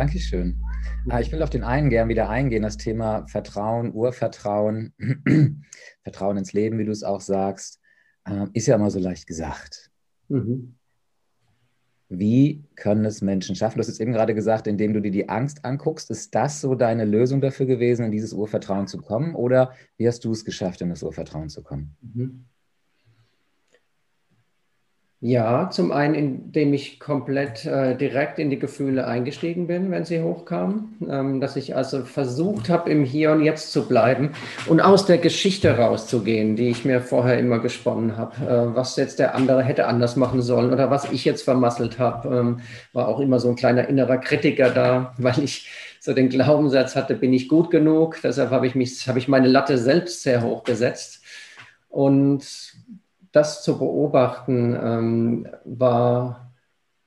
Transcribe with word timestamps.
Dankeschön. 0.00 0.58
Ah, 1.10 1.20
ich 1.20 1.30
will 1.30 1.42
auf 1.42 1.50
den 1.50 1.62
einen 1.62 1.90
gern 1.90 2.08
wieder 2.08 2.30
eingehen, 2.30 2.62
das 2.62 2.78
Thema 2.78 3.26
Vertrauen, 3.26 3.92
Urvertrauen, 3.92 4.94
Vertrauen 6.02 6.38
ins 6.38 6.54
Leben, 6.54 6.78
wie 6.78 6.86
du 6.86 6.90
es 6.90 7.02
auch 7.02 7.20
sagst, 7.20 7.82
ähm, 8.26 8.48
ist 8.54 8.66
ja 8.66 8.76
immer 8.76 8.90
so 8.90 8.98
leicht 8.98 9.26
gesagt. 9.26 9.90
Mhm. 10.28 10.78
Wie 12.08 12.64
können 12.76 13.04
es 13.04 13.20
Menschen 13.20 13.56
schaffen? 13.56 13.76
Du 13.76 13.80
hast 13.80 13.88
jetzt 13.88 14.00
eben 14.00 14.14
gerade 14.14 14.34
gesagt, 14.34 14.66
indem 14.66 14.94
du 14.94 15.02
dir 15.02 15.10
die 15.10 15.28
Angst 15.28 15.66
anguckst, 15.66 16.10
ist 16.10 16.34
das 16.34 16.62
so 16.62 16.74
deine 16.74 17.04
Lösung 17.04 17.42
dafür 17.42 17.66
gewesen, 17.66 18.06
in 18.06 18.10
dieses 18.10 18.32
Urvertrauen 18.32 18.86
zu 18.86 19.02
kommen? 19.02 19.34
Oder 19.34 19.74
wie 19.98 20.08
hast 20.08 20.24
du 20.24 20.32
es 20.32 20.46
geschafft, 20.46 20.80
in 20.80 20.88
das 20.88 21.02
Urvertrauen 21.02 21.50
zu 21.50 21.62
kommen? 21.62 21.94
Mhm. 22.00 22.46
Ja, 25.22 25.68
zum 25.68 25.92
einen, 25.92 26.14
indem 26.14 26.72
ich 26.72 26.98
komplett 26.98 27.66
äh, 27.66 27.94
direkt 27.94 28.38
in 28.38 28.48
die 28.48 28.58
Gefühle 28.58 29.06
eingestiegen 29.06 29.66
bin, 29.66 29.90
wenn 29.90 30.06
sie 30.06 30.22
hochkamen. 30.22 30.96
Ähm, 31.10 31.40
dass 31.42 31.56
ich 31.56 31.76
also 31.76 32.06
versucht 32.06 32.70
habe, 32.70 32.88
im 32.88 33.04
Hier 33.04 33.32
und 33.32 33.44
Jetzt 33.44 33.70
zu 33.70 33.86
bleiben 33.86 34.30
und 34.66 34.80
aus 34.80 35.04
der 35.04 35.18
Geschichte 35.18 35.76
rauszugehen, 35.76 36.56
die 36.56 36.70
ich 36.70 36.86
mir 36.86 37.02
vorher 37.02 37.38
immer 37.38 37.58
gesponnen 37.58 38.16
habe. 38.16 38.34
Äh, 38.46 38.74
was 38.74 38.96
jetzt 38.96 39.18
der 39.18 39.34
andere 39.34 39.62
hätte 39.62 39.86
anders 39.88 40.16
machen 40.16 40.40
sollen 40.40 40.72
oder 40.72 40.90
was 40.90 41.12
ich 41.12 41.26
jetzt 41.26 41.42
vermasselt 41.42 41.98
habe. 41.98 42.34
Ähm, 42.34 42.60
war 42.94 43.06
auch 43.06 43.20
immer 43.20 43.40
so 43.40 43.50
ein 43.50 43.56
kleiner 43.56 43.88
innerer 43.88 44.16
Kritiker 44.16 44.70
da, 44.70 45.14
weil 45.18 45.44
ich 45.44 45.68
so 46.00 46.14
den 46.14 46.30
Glaubenssatz 46.30 46.96
hatte, 46.96 47.14
bin 47.14 47.34
ich 47.34 47.46
gut 47.46 47.70
genug. 47.70 48.16
Deshalb 48.22 48.50
habe 48.50 48.66
ich, 48.66 48.74
mich, 48.74 49.06
habe 49.06 49.18
ich 49.18 49.28
meine 49.28 49.48
Latte 49.48 49.76
selbst 49.76 50.22
sehr 50.22 50.42
hoch 50.42 50.64
gesetzt. 50.64 51.20
Und 51.90 52.46
das 53.32 53.62
zu 53.62 53.78
beobachten, 53.78 54.76
ähm, 54.80 55.48
war 55.64 56.52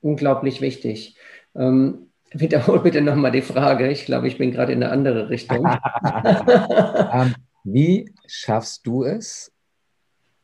unglaublich 0.00 0.60
wichtig. 0.60 1.16
Ähm, 1.54 2.10
wiederhol 2.32 2.80
bitte 2.80 3.00
nochmal 3.00 3.32
die 3.32 3.42
Frage. 3.42 3.88
Ich 3.90 4.06
glaube, 4.06 4.28
ich 4.28 4.38
bin 4.38 4.52
gerade 4.52 4.72
in 4.72 4.82
eine 4.82 4.92
andere 4.92 5.28
Richtung. 5.30 5.66
ähm, 7.12 7.34
wie 7.64 8.12
schaffst 8.26 8.86
du 8.86 9.04
es, 9.04 9.50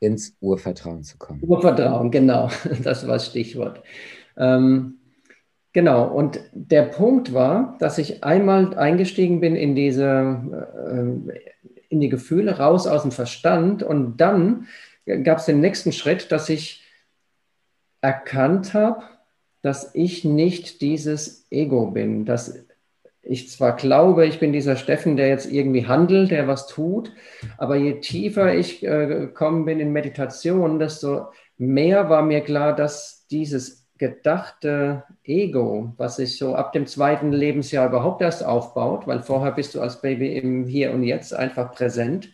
ins 0.01 0.35
Urvertrauen 0.41 1.03
zu 1.05 1.19
kommen? 1.19 1.43
Urvertrauen, 1.43 2.11
genau. 2.11 2.51
Das 2.83 3.07
war 3.07 3.15
das 3.15 3.27
Stichwort. 3.27 3.83
Ähm, 4.37 4.99
genau. 5.73 6.09
Und 6.09 6.41
der 6.55 6.85
Punkt 6.85 7.35
war, 7.35 7.77
dass 7.79 7.99
ich 7.99 8.25
einmal 8.25 8.77
eingestiegen 8.77 9.41
bin 9.41 9.57
in 9.57 9.75
diese, 9.75 10.41
äh, 10.91 11.51
in 11.91 12.01
die 12.01 12.09
Gefühle 12.09 12.59
raus 12.59 12.87
aus 12.87 13.03
dem 13.03 13.11
Verstand 13.11 13.83
und 13.83 14.17
dann 14.17 14.67
gab 15.07 15.39
es 15.39 15.47
den 15.47 15.61
nächsten 15.61 15.93
Schritt, 15.93 16.33
dass 16.33 16.49
ich 16.49 16.85
erkannt 18.01 18.75
habe, 18.75 19.03
dass 19.63 19.95
ich 19.95 20.25
nicht 20.25 20.81
dieses 20.81 21.47
Ego 21.51 21.87
bin, 21.91 22.25
dass 22.25 22.65
ich 23.23 23.51
zwar 23.51 23.77
glaube, 23.77 24.27
ich 24.27 24.41
bin 24.41 24.53
dieser 24.53 24.77
Steffen, 24.77 25.17
der 25.17 25.29
jetzt 25.29 25.51
irgendwie 25.51 25.87
handelt, 25.87 26.31
der 26.31 26.49
was 26.49 26.67
tut, 26.67 27.13
aber 27.59 27.77
je 27.77 28.01
tiefer 28.01 28.55
ich 28.55 28.83
äh, 28.83 29.07
gekommen 29.07 29.67
bin 29.67 29.79
in 29.79 29.93
Meditation, 29.93 30.79
desto 30.79 31.27
mehr 31.59 32.09
war 32.09 32.23
mir 32.23 32.41
klar, 32.41 32.75
dass 32.75 33.27
dieses 33.31 33.80
gedachte 34.01 35.05
Ego, 35.25 35.93
was 35.99 36.17
sich 36.17 36.39
so 36.39 36.55
ab 36.55 36.73
dem 36.73 36.87
zweiten 36.87 37.33
Lebensjahr 37.33 37.87
überhaupt 37.87 38.23
erst 38.23 38.43
aufbaut, 38.43 39.07
weil 39.07 39.23
vorher 39.23 39.53
bist 39.53 39.75
du 39.75 39.83
als 39.83 40.01
Baby 40.01 40.39
im 40.39 40.67
Hier 40.67 40.93
und 40.93 41.03
Jetzt 41.03 41.35
einfach 41.35 41.71
präsent. 41.73 42.31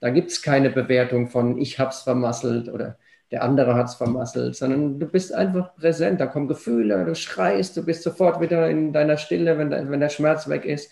Da 0.00 0.10
gibt 0.10 0.32
es 0.32 0.42
keine 0.42 0.70
Bewertung 0.70 1.28
von 1.28 1.56
ich 1.56 1.78
hab's 1.78 2.02
vermasselt 2.02 2.68
oder 2.68 2.98
der 3.30 3.44
andere 3.44 3.76
hat's 3.76 3.94
vermasselt, 3.94 4.56
sondern 4.56 4.98
du 4.98 5.06
bist 5.06 5.32
einfach 5.32 5.76
präsent. 5.76 6.20
Da 6.20 6.26
kommen 6.26 6.48
Gefühle, 6.48 7.04
du 7.04 7.14
schreist, 7.14 7.76
du 7.76 7.84
bist 7.84 8.02
sofort 8.02 8.40
wieder 8.40 8.68
in 8.68 8.92
deiner 8.92 9.16
Stille, 9.16 9.56
wenn, 9.56 9.70
wenn 9.70 10.00
der 10.00 10.08
Schmerz 10.08 10.48
weg 10.48 10.64
ist. 10.64 10.90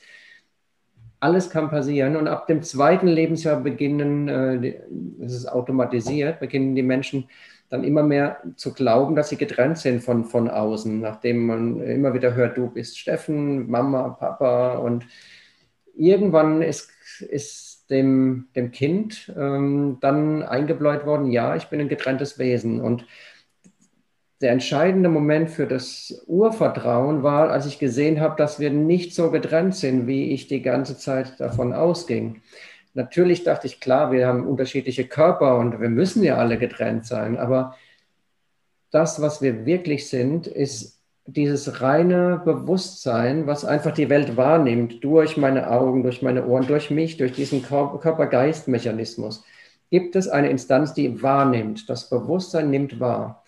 Alles 1.18 1.50
kann 1.50 1.68
passieren 1.68 2.14
und 2.14 2.28
ab 2.28 2.46
dem 2.46 2.62
zweiten 2.62 3.08
Lebensjahr 3.08 3.60
beginnen, 3.60 4.28
äh, 4.28 4.82
es 5.20 5.34
ist 5.34 5.46
automatisiert, 5.46 6.38
beginnen 6.38 6.76
die 6.76 6.82
Menschen 6.84 7.28
dann 7.72 7.84
immer 7.84 8.02
mehr 8.02 8.42
zu 8.56 8.74
glauben, 8.74 9.16
dass 9.16 9.30
sie 9.30 9.38
getrennt 9.38 9.78
sind 9.78 10.02
von, 10.02 10.26
von 10.26 10.50
außen, 10.50 11.00
nachdem 11.00 11.46
man 11.46 11.80
immer 11.80 12.12
wieder 12.12 12.34
hört, 12.34 12.58
du 12.58 12.68
bist 12.68 12.98
Steffen, 12.98 13.70
Mama, 13.70 14.10
Papa 14.10 14.74
und 14.74 15.06
irgendwann 15.96 16.60
ist, 16.60 16.90
ist 17.20 17.86
dem, 17.88 18.48
dem 18.54 18.72
Kind 18.72 19.32
ähm, 19.38 19.96
dann 20.02 20.42
eingebläut 20.42 21.06
worden, 21.06 21.30
ja, 21.30 21.56
ich 21.56 21.68
bin 21.68 21.80
ein 21.80 21.88
getrenntes 21.88 22.38
Wesen 22.38 22.82
und 22.82 23.06
der 24.42 24.52
entscheidende 24.52 25.08
Moment 25.08 25.48
für 25.48 25.66
das 25.66 26.22
Urvertrauen 26.26 27.22
war, 27.22 27.48
als 27.50 27.64
ich 27.64 27.78
gesehen 27.78 28.20
habe, 28.20 28.36
dass 28.36 28.60
wir 28.60 28.70
nicht 28.70 29.14
so 29.14 29.30
getrennt 29.30 29.76
sind, 29.76 30.06
wie 30.06 30.32
ich 30.32 30.46
die 30.46 30.60
ganze 30.60 30.98
Zeit 30.98 31.40
davon 31.40 31.72
ausging. 31.72 32.42
Natürlich 32.94 33.44
dachte 33.44 33.66
ich, 33.66 33.80
klar, 33.80 34.12
wir 34.12 34.26
haben 34.26 34.46
unterschiedliche 34.46 35.06
Körper 35.06 35.58
und 35.58 35.80
wir 35.80 35.88
müssen 35.88 36.22
ja 36.22 36.36
alle 36.36 36.58
getrennt 36.58 37.06
sein, 37.06 37.38
aber 37.38 37.74
das, 38.90 39.22
was 39.22 39.40
wir 39.40 39.64
wirklich 39.64 40.08
sind, 40.08 40.46
ist 40.46 41.00
dieses 41.24 41.80
reine 41.80 42.42
Bewusstsein, 42.44 43.46
was 43.46 43.64
einfach 43.64 43.92
die 43.92 44.10
Welt 44.10 44.36
wahrnimmt, 44.36 45.02
durch 45.02 45.36
meine 45.36 45.70
Augen, 45.70 46.02
durch 46.02 46.20
meine 46.20 46.46
Ohren, 46.46 46.66
durch 46.66 46.90
mich, 46.90 47.16
durch 47.16 47.32
diesen 47.32 47.62
Körper-Geist-Mechanismus. 47.62 49.44
Gibt 49.90 50.16
es 50.16 50.28
eine 50.28 50.50
Instanz, 50.50 50.94
die 50.94 51.22
wahrnimmt? 51.22 51.88
Das 51.88 52.10
Bewusstsein 52.10 52.70
nimmt 52.70 53.00
wahr. 53.00 53.44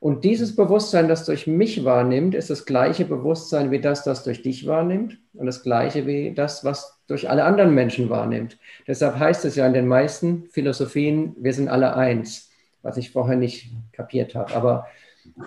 Und 0.00 0.24
dieses 0.24 0.54
Bewusstsein, 0.56 1.08
das 1.08 1.24
durch 1.24 1.46
mich 1.46 1.84
wahrnimmt, 1.84 2.34
ist 2.34 2.50
das 2.50 2.66
gleiche 2.66 3.04
Bewusstsein 3.04 3.70
wie 3.70 3.80
das, 3.80 4.04
das 4.04 4.24
durch 4.24 4.42
dich 4.42 4.66
wahrnimmt 4.66 5.18
und 5.34 5.46
das 5.46 5.62
gleiche 5.62 6.06
wie 6.06 6.32
das, 6.34 6.64
was 6.64 6.97
durch 7.08 7.28
alle 7.28 7.44
anderen 7.44 7.74
Menschen 7.74 8.10
wahrnimmt. 8.10 8.58
Deshalb 8.86 9.18
heißt 9.18 9.44
es 9.44 9.56
ja 9.56 9.66
in 9.66 9.72
den 9.72 9.88
meisten 9.88 10.44
Philosophien, 10.50 11.34
wir 11.38 11.52
sind 11.52 11.68
alle 11.68 11.96
eins, 11.96 12.50
was 12.82 12.96
ich 12.96 13.10
vorher 13.10 13.36
nicht 13.36 13.72
kapiert 13.92 14.34
habe. 14.34 14.54
Aber 14.54 14.86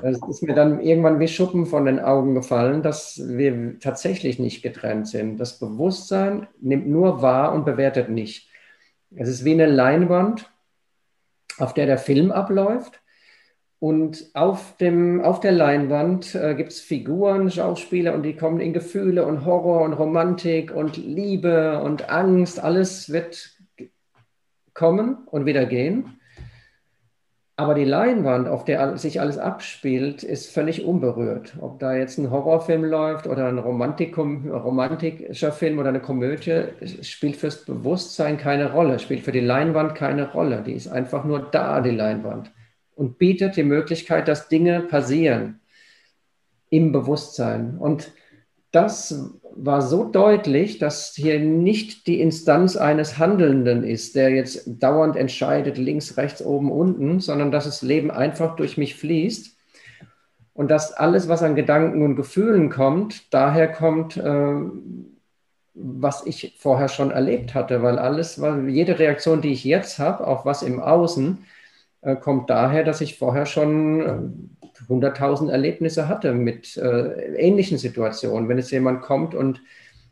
es 0.04 0.20
ist 0.30 0.44
mir 0.44 0.54
dann 0.54 0.82
irgendwann 0.82 1.20
wie 1.20 1.28
Schuppen 1.28 1.66
von 1.66 1.86
den 1.86 2.00
Augen 2.00 2.36
gefallen, 2.36 2.82
dass 2.84 3.22
wir 3.24 3.80
tatsächlich 3.80 4.40
nicht 4.40 4.62
getrennt 4.62 5.08
sind. 5.08 5.38
Das 5.38 5.60
Bewusstsein 5.60 6.48
nimmt 6.60 6.88
nur 6.88 7.22
wahr 7.22 7.54
und 7.54 7.66
bewertet 7.66 8.10
nicht. 8.10 8.50
Es 9.16 9.30
ist 9.30 9.46
wie 9.46 9.54
eine 9.54 9.68
Leinwand, 9.68 10.52
auf 11.58 11.74
der 11.74 11.86
der 11.86 11.98
Film 11.98 12.32
abläuft 12.32 13.02
und 13.82 14.30
auf, 14.36 14.78
dem, 14.78 15.22
auf 15.22 15.40
der 15.40 15.54
Leinwand 15.54 16.36
äh, 16.36 16.54
gibt 16.54 16.70
es 16.70 16.82
Figuren, 16.82 17.50
Schauspieler 17.50 18.14
und 18.14 18.22
die 18.22 18.36
kommen 18.36 18.60
in 18.60 18.74
Gefühle 18.74 19.26
und 19.26 19.44
Horror 19.44 19.82
und 19.82 19.94
Romantik 19.94 20.72
und 20.72 20.98
Liebe 20.98 21.82
und 21.82 22.12
Angst. 22.12 22.64
Alles 22.64 23.12
wird 23.12 23.58
kommen 24.76 25.18
und 25.26 25.48
wieder 25.48 25.66
gehen. 25.66 26.20
Aber 27.56 27.74
die 27.74 27.84
Leinwand, 27.84 28.48
auf 28.48 28.66
der 28.66 29.00
sich 29.00 29.20
alles 29.20 29.40
abspielt, 29.40 30.22
ist 30.22 30.54
völlig 30.54 30.86
unberührt. 30.86 31.58
Ob 31.60 31.80
da 31.80 31.96
jetzt 31.96 32.20
ein 32.20 32.30
Horrorfilm 32.30 32.84
läuft 32.84 33.26
oder 33.26 33.48
ein 33.48 33.58
romantischer 33.58 35.52
Film 35.52 35.80
oder 35.80 35.90
eine 35.90 36.02
Komödie, 36.02 36.66
spielt 37.02 37.36
fürs 37.36 37.66
Bewusstsein 37.66 38.38
keine 38.38 38.74
Rolle, 38.74 39.00
spielt 39.00 39.22
für 39.22 39.32
die 39.32 39.40
Leinwand 39.40 39.96
keine 39.96 40.32
Rolle. 40.32 40.62
Die 40.64 40.74
ist 40.74 40.88
einfach 40.88 41.24
nur 41.24 41.40
da, 41.40 41.82
die 41.82 41.90
Leinwand 41.90 42.52
und 42.96 43.18
bietet 43.18 43.56
die 43.56 43.64
Möglichkeit, 43.64 44.28
dass 44.28 44.50
Dinge 44.50 44.82
passieren 44.82 45.60
im 46.70 46.92
Bewusstsein. 46.92 47.78
Und 47.78 48.12
das 48.72 49.32
war 49.54 49.82
so 49.82 50.06
deutlich, 50.06 50.80
dass 50.80 51.14
hier 51.16 51.40
nicht 51.40 52.08
die 52.08 52.22
Instanz 52.22 52.78
eines 52.78 53.18
Handelnden 53.18 53.84
ist, 53.84 54.16
der 54.16 54.30
jetzt 54.30 54.64
dauernd 54.82 55.18
entscheidet, 55.18 55.78
links, 55.78 56.16
rechts, 56.18 56.42
oben, 56.42 56.72
unten, 56.72 57.20
sondern 57.20 57.52
dass 57.52 57.66
das 57.66 57.82
Leben 57.82 58.12
einfach 58.12 58.56
durch 58.56 58.78
mich 58.78 58.96
fließt 58.96 59.58
und 60.54 60.72
dass 60.72 60.94
alles, 60.94 61.28
was 61.28 61.44
an 61.44 61.56
Gedanken 61.56 62.02
und 62.02 62.16
Gefühlen 62.16 62.70
kommt, 62.70 63.34
daher 63.34 63.68
kommt, 63.68 64.16
äh, 64.18 64.56
was 65.74 66.26
ich 66.26 66.56
vorher 66.60 66.88
schon 66.88 67.12
erlebt 67.12 67.54
hatte, 67.54 67.82
weil 67.82 67.98
alles, 67.98 68.40
weil 68.42 68.70
jede 68.70 69.00
Reaktion, 69.00 69.42
die 69.42 69.52
ich 69.52 69.64
jetzt 69.64 70.00
habe, 70.00 70.28
auf 70.28 70.46
was 70.46 70.64
im 70.64 70.80
Außen, 70.80 71.40
kommt 72.20 72.50
daher, 72.50 72.84
dass 72.84 73.02
ich 73.02 73.18
vorher 73.20 73.46
schon 73.46 74.50
100.000 74.90 75.50
äh, 75.50 75.52
Erlebnisse 75.52 76.08
hatte 76.08 76.34
mit 76.34 76.78
äh, 76.78 77.36
ähnlichen 77.36 77.78
Situationen. 77.78 78.50
Wenn 78.50 78.58
jetzt 78.58 78.72
jemand 78.72 79.02
kommt 79.02 79.36
und 79.36 79.62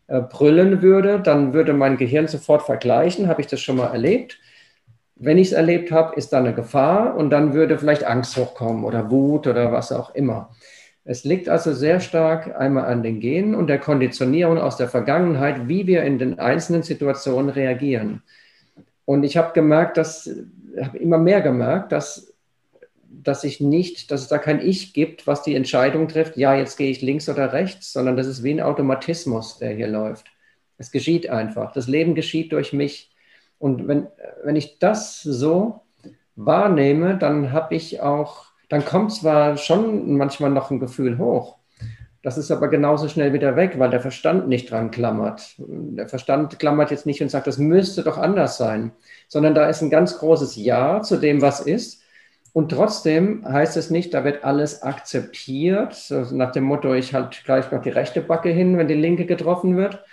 äh, 0.07 0.21
brüllen 0.21 0.81
würde, 0.81 1.19
dann 1.19 1.53
würde 1.53 1.73
mein 1.73 1.97
Gehirn 1.97 2.27
sofort 2.27 2.63
vergleichen, 2.63 3.27
habe 3.27 3.41
ich 3.41 3.47
das 3.47 3.61
schon 3.61 3.77
mal 3.77 3.87
erlebt. 3.87 4.39
Wenn 5.15 5.37
ich 5.37 5.47
es 5.47 5.53
erlebt 5.53 5.91
habe, 5.91 6.15
ist 6.15 6.31
da 6.31 6.37
eine 6.37 6.53
Gefahr 6.53 7.15
und 7.15 7.29
dann 7.29 7.53
würde 7.53 7.77
vielleicht 7.77 8.05
Angst 8.05 8.37
hochkommen 8.37 8.85
oder 8.85 9.11
Wut 9.11 9.47
oder 9.47 9.71
was 9.71 9.91
auch 9.91 10.15
immer. 10.15 10.51
Es 11.03 11.23
liegt 11.23 11.49
also 11.49 11.73
sehr 11.73 11.99
stark 11.99 12.55
einmal 12.59 12.85
an 12.85 13.03
den 13.03 13.19
Genen 13.19 13.55
und 13.55 13.67
der 13.67 13.79
Konditionierung 13.79 14.59
aus 14.59 14.77
der 14.77 14.87
Vergangenheit, 14.87 15.67
wie 15.67 15.87
wir 15.87 16.03
in 16.03 16.19
den 16.19 16.39
einzelnen 16.39 16.83
Situationen 16.83 17.49
reagieren. 17.49 18.21
Und 19.05 19.23
ich 19.23 19.35
habe 19.35 19.53
gemerkt, 19.53 19.97
dass 19.97 20.29
habe 20.81 20.97
immer 20.97 21.17
mehr 21.17 21.41
gemerkt, 21.41 21.91
dass 21.91 22.33
dass 23.11 23.43
ich 23.43 23.59
nicht, 23.59 24.11
dass 24.11 24.21
es 24.21 24.27
da 24.27 24.37
kein 24.37 24.61
Ich 24.61 24.93
gibt, 24.93 25.27
was 25.27 25.43
die 25.43 25.55
Entscheidung 25.55 26.07
trifft, 26.07 26.37
ja, 26.37 26.55
jetzt 26.55 26.77
gehe 26.77 26.91
ich 26.91 27.01
links 27.01 27.27
oder 27.27 27.53
rechts, 27.53 27.91
sondern 27.91 28.15
das 28.15 28.27
ist 28.27 28.43
wie 28.43 28.51
ein 28.51 28.61
Automatismus, 28.61 29.57
der 29.57 29.71
hier 29.71 29.87
läuft. 29.87 30.27
Es 30.77 30.91
geschieht 30.91 31.29
einfach. 31.29 31.73
Das 31.73 31.87
Leben 31.87 32.15
geschieht 32.15 32.51
durch 32.51 32.71
mich. 32.71 33.11
Und 33.57 33.87
wenn, 33.87 34.07
wenn 34.43 34.55
ich 34.55 34.79
das 34.79 35.21
so 35.21 35.81
wahrnehme, 36.35 37.17
dann 37.17 37.51
habe 37.51 37.75
ich 37.75 38.01
auch, 38.01 38.45
dann 38.69 38.85
kommt 38.85 39.13
zwar 39.13 39.57
schon 39.57 40.15
manchmal 40.15 40.51
noch 40.51 40.71
ein 40.71 40.79
Gefühl 40.79 41.17
hoch, 41.17 41.59
das 42.21 42.37
ist 42.37 42.51
aber 42.51 42.67
genauso 42.67 43.07
schnell 43.07 43.31
wieder 43.31 43.55
weg, 43.55 43.79
weil 43.79 43.89
der 43.89 44.01
Verstand 44.01 44.49
nicht 44.49 44.71
dran 44.71 44.91
klammert. 44.91 45.55
Der 45.57 46.09
Verstand 46.09 46.59
klammert 46.59 46.91
jetzt 46.91 47.05
nicht 47.05 47.21
und 47.21 47.29
sagt, 47.29 47.47
das 47.47 47.57
müsste 47.57 48.03
doch 48.03 48.17
anders 48.17 48.57
sein, 48.57 48.91
sondern 49.29 49.55
da 49.55 49.67
ist 49.69 49.81
ein 49.81 49.89
ganz 49.89 50.17
großes 50.17 50.57
Ja 50.57 51.01
zu 51.01 51.15
dem, 51.15 51.41
was 51.41 51.61
ist. 51.61 52.01
Und 52.51 52.69
trotzdem 52.71 53.45
heißt 53.47 53.77
es 53.77 53.89
nicht, 53.89 54.13
da 54.13 54.25
wird 54.25 54.43
alles 54.43 54.81
akzeptiert, 54.81 56.11
nach 56.31 56.51
dem 56.51 56.65
Motto, 56.65 56.93
ich 56.93 57.13
halte 57.13 57.37
gleich 57.45 57.71
noch 57.71 57.81
die 57.81 57.89
rechte 57.89 58.21
Backe 58.21 58.49
hin, 58.49 58.77
wenn 58.77 58.87
die 58.87 58.95
linke 58.95 59.25
getroffen 59.25 59.77
wird, 59.77 60.03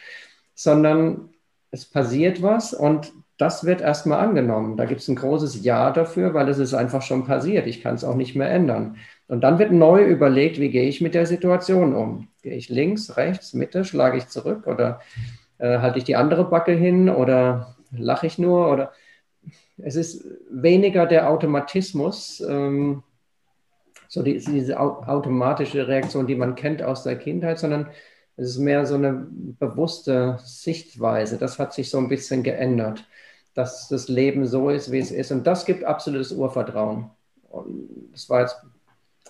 sondern 0.55 1.31
es 1.71 1.87
passiert 1.87 2.43
was 2.43 2.75
und 2.75 3.13
das 3.39 3.65
wird 3.65 3.81
erstmal 3.81 4.21
angenommen. 4.21 4.77
Da 4.77 4.87
gibt 4.87 5.01
es 5.01 5.09
ein 5.09 5.17
großes 5.17 5.63
Ja 5.65 5.91
dafür, 5.91 6.33
weil 6.33 6.49
es 6.49 6.59
ist 6.59 6.75
einfach 6.75 7.03
schon 7.03 7.27
passiert. 7.27 7.67
Ich 7.67 7.83
kann 7.83 7.95
es 7.95 8.05
auch 8.05 8.15
nicht 8.15 8.35
mehr 8.35 8.51
ändern. 8.51 8.97
Und 9.29 9.43
dann 9.43 9.59
wird 9.59 9.73
neu 9.73 10.05
überlegt, 10.05 10.59
wie 10.59 10.71
gehe 10.71 10.89
ich 10.89 11.01
mit 11.01 11.15
der 11.15 11.27
Situation 11.27 11.95
um? 11.95 12.29
Gehe 12.43 12.55
ich 12.55 12.69
links, 12.69 13.17
rechts, 13.17 13.53
Mitte, 13.53 13.85
schlage 13.85 14.17
ich 14.19 14.29
zurück 14.29 14.67
oder 14.67 15.01
äh, 15.59 15.79
halte 15.79 15.99
ich 15.99 16.05
die 16.05 16.17
andere 16.17 16.45
Backe 16.45 16.73
hin 16.73 17.11
oder 17.11 17.77
lache 17.91 18.27
ich 18.27 18.39
nur? 18.39 18.71
Oder 18.71 18.93
es 19.78 19.96
ist 19.96 20.25
weniger 20.50 21.06
der 21.06 21.31
Automatismus, 21.31 22.40
ähm, 22.40 23.02
so 24.08 24.23
die, 24.23 24.38
diese 24.38 24.78
automatische 24.78 25.88
Reaktion, 25.88 26.26
die 26.26 26.37
man 26.37 26.55
kennt 26.55 26.82
aus 26.82 27.02
der 27.02 27.19
Kindheit, 27.19 27.58
sondern 27.58 27.88
es 28.37 28.50
ist 28.50 28.58
mehr 28.58 28.87
so 28.87 28.94
eine 28.94 29.26
bewusste 29.31 30.38
Sichtweise. 30.44 31.38
Das 31.38 31.58
hat 31.58 31.73
sich 31.73 31.90
so 31.90 31.99
ein 31.99 32.08
bisschen 32.08 32.43
geändert, 32.43 33.05
dass 33.55 33.88
das 33.88 34.08
Leben 34.08 34.46
so 34.46 34.70
ist, 34.70 34.93
wie 34.93 34.99
es 34.99 35.11
ist. 35.11 35.32
Und 35.32 35.46
das 35.46 35.64
gibt 35.64 35.84
absolutes 35.84 36.32
Urvertrauen. 36.32 37.11
Und 37.49 37.88
das 38.12 38.29
war 38.29 38.43
jetzt 38.43 38.56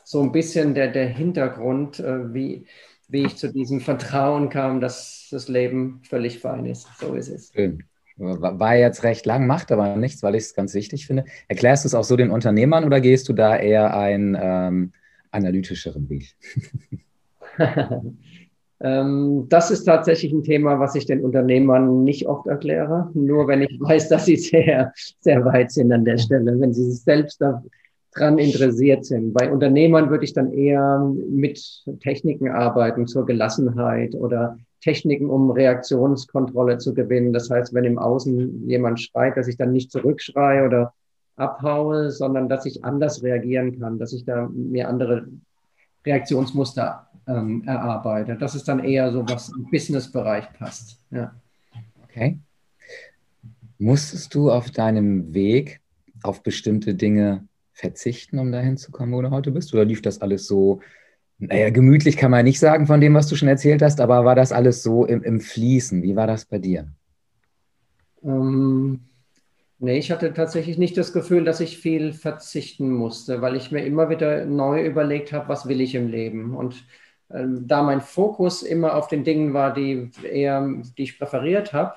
so 0.05 0.23
ein 0.23 0.33
bisschen 0.33 0.75
der, 0.75 0.89
der 0.89 1.07
Hintergrund, 1.07 2.01
äh, 2.01 2.35
wie, 2.35 2.67
wie 3.09 3.25
ich 3.25 3.37
zu 3.37 3.53
diesem 3.53 3.81
Vertrauen 3.81 4.51
kam, 4.51 4.81
dass 4.81 5.29
das 5.31 5.49
Leben 5.49 6.03
völlig 6.05 6.41
fein 6.41 6.67
ist. 6.67 6.87
So 6.99 7.15
ist 7.15 7.29
es. 7.29 7.53
Schön. 7.55 7.85
War 8.19 8.77
jetzt 8.77 9.03
recht 9.03 9.27
lang, 9.27 9.47
macht 9.47 9.71
aber 9.71 9.95
nichts, 9.97 10.23
weil 10.23 10.35
ich 10.35 10.45
es 10.45 10.55
ganz 10.55 10.73
wichtig 10.75 11.07
finde. 11.07 11.27
Erklärst 11.49 11.85
du 11.85 11.89
es 11.89 11.95
auch 11.95 12.05
so 12.05 12.17
den 12.17 12.31
Unternehmern 12.31 12.85
oder 12.85 13.01
gehst 13.01 13.29
du 13.29 13.35
da 13.35 13.57
eher 13.57 13.95
einen 13.95 14.37
ähm, 14.41 14.93
analytischeren 15.33 16.09
Weg? 16.09 16.35
ähm, 18.81 19.47
das 19.51 19.71
ist 19.71 19.85
tatsächlich 19.85 20.33
ein 20.33 20.45
Thema, 20.45 20.81
was 20.81 20.95
ich 20.95 21.05
den 21.05 21.23
Unternehmern 21.23 22.05
nicht 22.05 22.27
oft 22.27 22.47
erkläre, 22.47 23.11
nur 23.13 23.49
wenn 23.49 23.61
ich 23.61 23.79
weiß, 23.79 24.09
dass 24.09 24.25
sie 24.25 24.37
sehr, 24.37 24.93
sehr 25.21 25.45
weit 25.45 25.71
sind 25.71 25.93
an 25.93 26.07
der 26.07 26.17
Stelle. 26.17 26.59
Wenn 26.59 26.73
sie 26.73 26.91
sich 26.91 27.03
selbst 27.03 27.43
da 27.43 27.63
dran 28.17 28.39
interessiert 28.39 29.05
sind. 29.05 29.35
Bei 29.35 29.51
Unternehmern 29.51 30.11
würde 30.11 30.25
ich 30.25 30.33
dann 30.33 30.53
eher 30.53 31.07
mit 31.29 31.85
Techniken 32.01 32.49
arbeiten 32.49 33.07
zur 33.07 33.27
Gelassenheit 33.27 34.15
oder 34.15 34.59
Techniken, 34.81 35.31
um 35.31 35.51
Reaktionskontrolle 35.51 36.79
zu 36.79 36.95
gewinnen. 36.95 37.33
Das 37.33 37.51
heißt, 37.51 37.75
wenn 37.75 37.85
im 37.85 37.99
Außen 37.99 38.69
jemand 38.69 39.01
schreit, 39.01 39.37
dass 39.37 39.49
ich 39.49 39.57
dann 39.57 39.73
nicht 39.73 39.91
zurückschreie 39.91 40.65
oder 40.65 40.95
abhaue, 41.37 42.11
sondern 42.11 42.49
dass 42.49 42.67
ich 42.67 42.85
anders 42.85 43.23
reagieren 43.23 43.79
kann, 43.79 43.99
dass 43.99 44.13
ich 44.13 44.25
da 44.25 44.49
mir 44.49 44.89
andere 44.89 45.27
Reaktionsmuster 46.05 47.09
ähm, 47.27 47.65
erarbeite. 47.67 48.37
Das 48.37 48.55
ist 48.55 48.69
dann 48.69 48.85
eher 48.85 49.13
so, 49.13 49.29
was 49.29 49.51
im 49.51 49.69
Business-Bereich 49.71 50.53
passt. 50.55 51.01
Ja. 51.11 51.35
Okay. 52.05 52.39
Musstest 53.79 54.35
du 54.35 54.51
auf 54.51 54.71
deinem 54.71 55.35
Weg 55.35 55.81
auf 56.23 56.43
bestimmte 56.43 56.95
Dinge 56.95 57.47
verzichten, 57.73 58.39
um 58.39 58.53
dahin 58.53 58.79
zu 58.79 58.91
kommen, 58.91 59.13
wo 59.13 59.21
du 59.21 59.31
heute 59.31 59.51
bist? 59.51 59.75
Oder 59.75 59.85
lief 59.85 60.01
das 60.01 60.23
alles 60.23 60.47
so, 60.47 60.81
naja, 61.39 61.71
gemütlich 61.71 62.17
kann 62.17 62.31
man 62.31 62.45
nicht 62.45 62.59
sagen 62.59 62.87
von 62.87 63.01
dem, 63.01 63.15
was 63.15 63.29
du 63.29 63.37
schon 63.37 63.49
erzählt 63.49 63.83
hast, 63.83 64.01
aber 64.01 64.25
war 64.25 64.35
das 64.35 64.53
alles 64.53 64.83
so 64.83 65.05
im, 65.05 65.23
im 65.23 65.41
Fließen? 65.41 66.03
Wie 66.03 66.17
war 66.17 66.27
das 66.27 66.47
bei 66.47 66.59
dir? 66.59 66.89
Ähm, 68.25 69.01
nee, 69.79 69.99
ich 69.99 70.11
hatte 70.11 70.33
tatsächlich 70.33 70.79
nicht 70.79 70.97
das 70.97 71.13
Gefühl, 71.13 71.45
dass 71.45 71.61
ich 71.61 71.79
viel 71.79 72.15
verzichten 72.15 72.91
musste, 72.91 73.43
weil 73.43 73.55
ich 73.55 73.71
mir 73.71 73.85
immer 73.85 74.09
wieder 74.09 74.47
neu 74.47 74.85
überlegt 74.87 75.33
habe, 75.33 75.49
was 75.49 75.69
will 75.69 75.81
ich 75.83 75.95
im 75.95 76.09
Leben. 76.09 76.55
Und 76.55 76.87
ähm, 77.31 77.67
da 77.67 77.83
mein 77.83 78.01
Fokus 78.01 78.63
immer 78.63 78.95
auf 78.95 79.09
den 79.09 79.25
Dingen 79.25 79.53
war, 79.53 79.75
die 79.75 80.11
eher, 80.23 80.67
die 80.97 81.03
ich 81.03 81.19
präferiert 81.19 81.73
habe, 81.75 81.95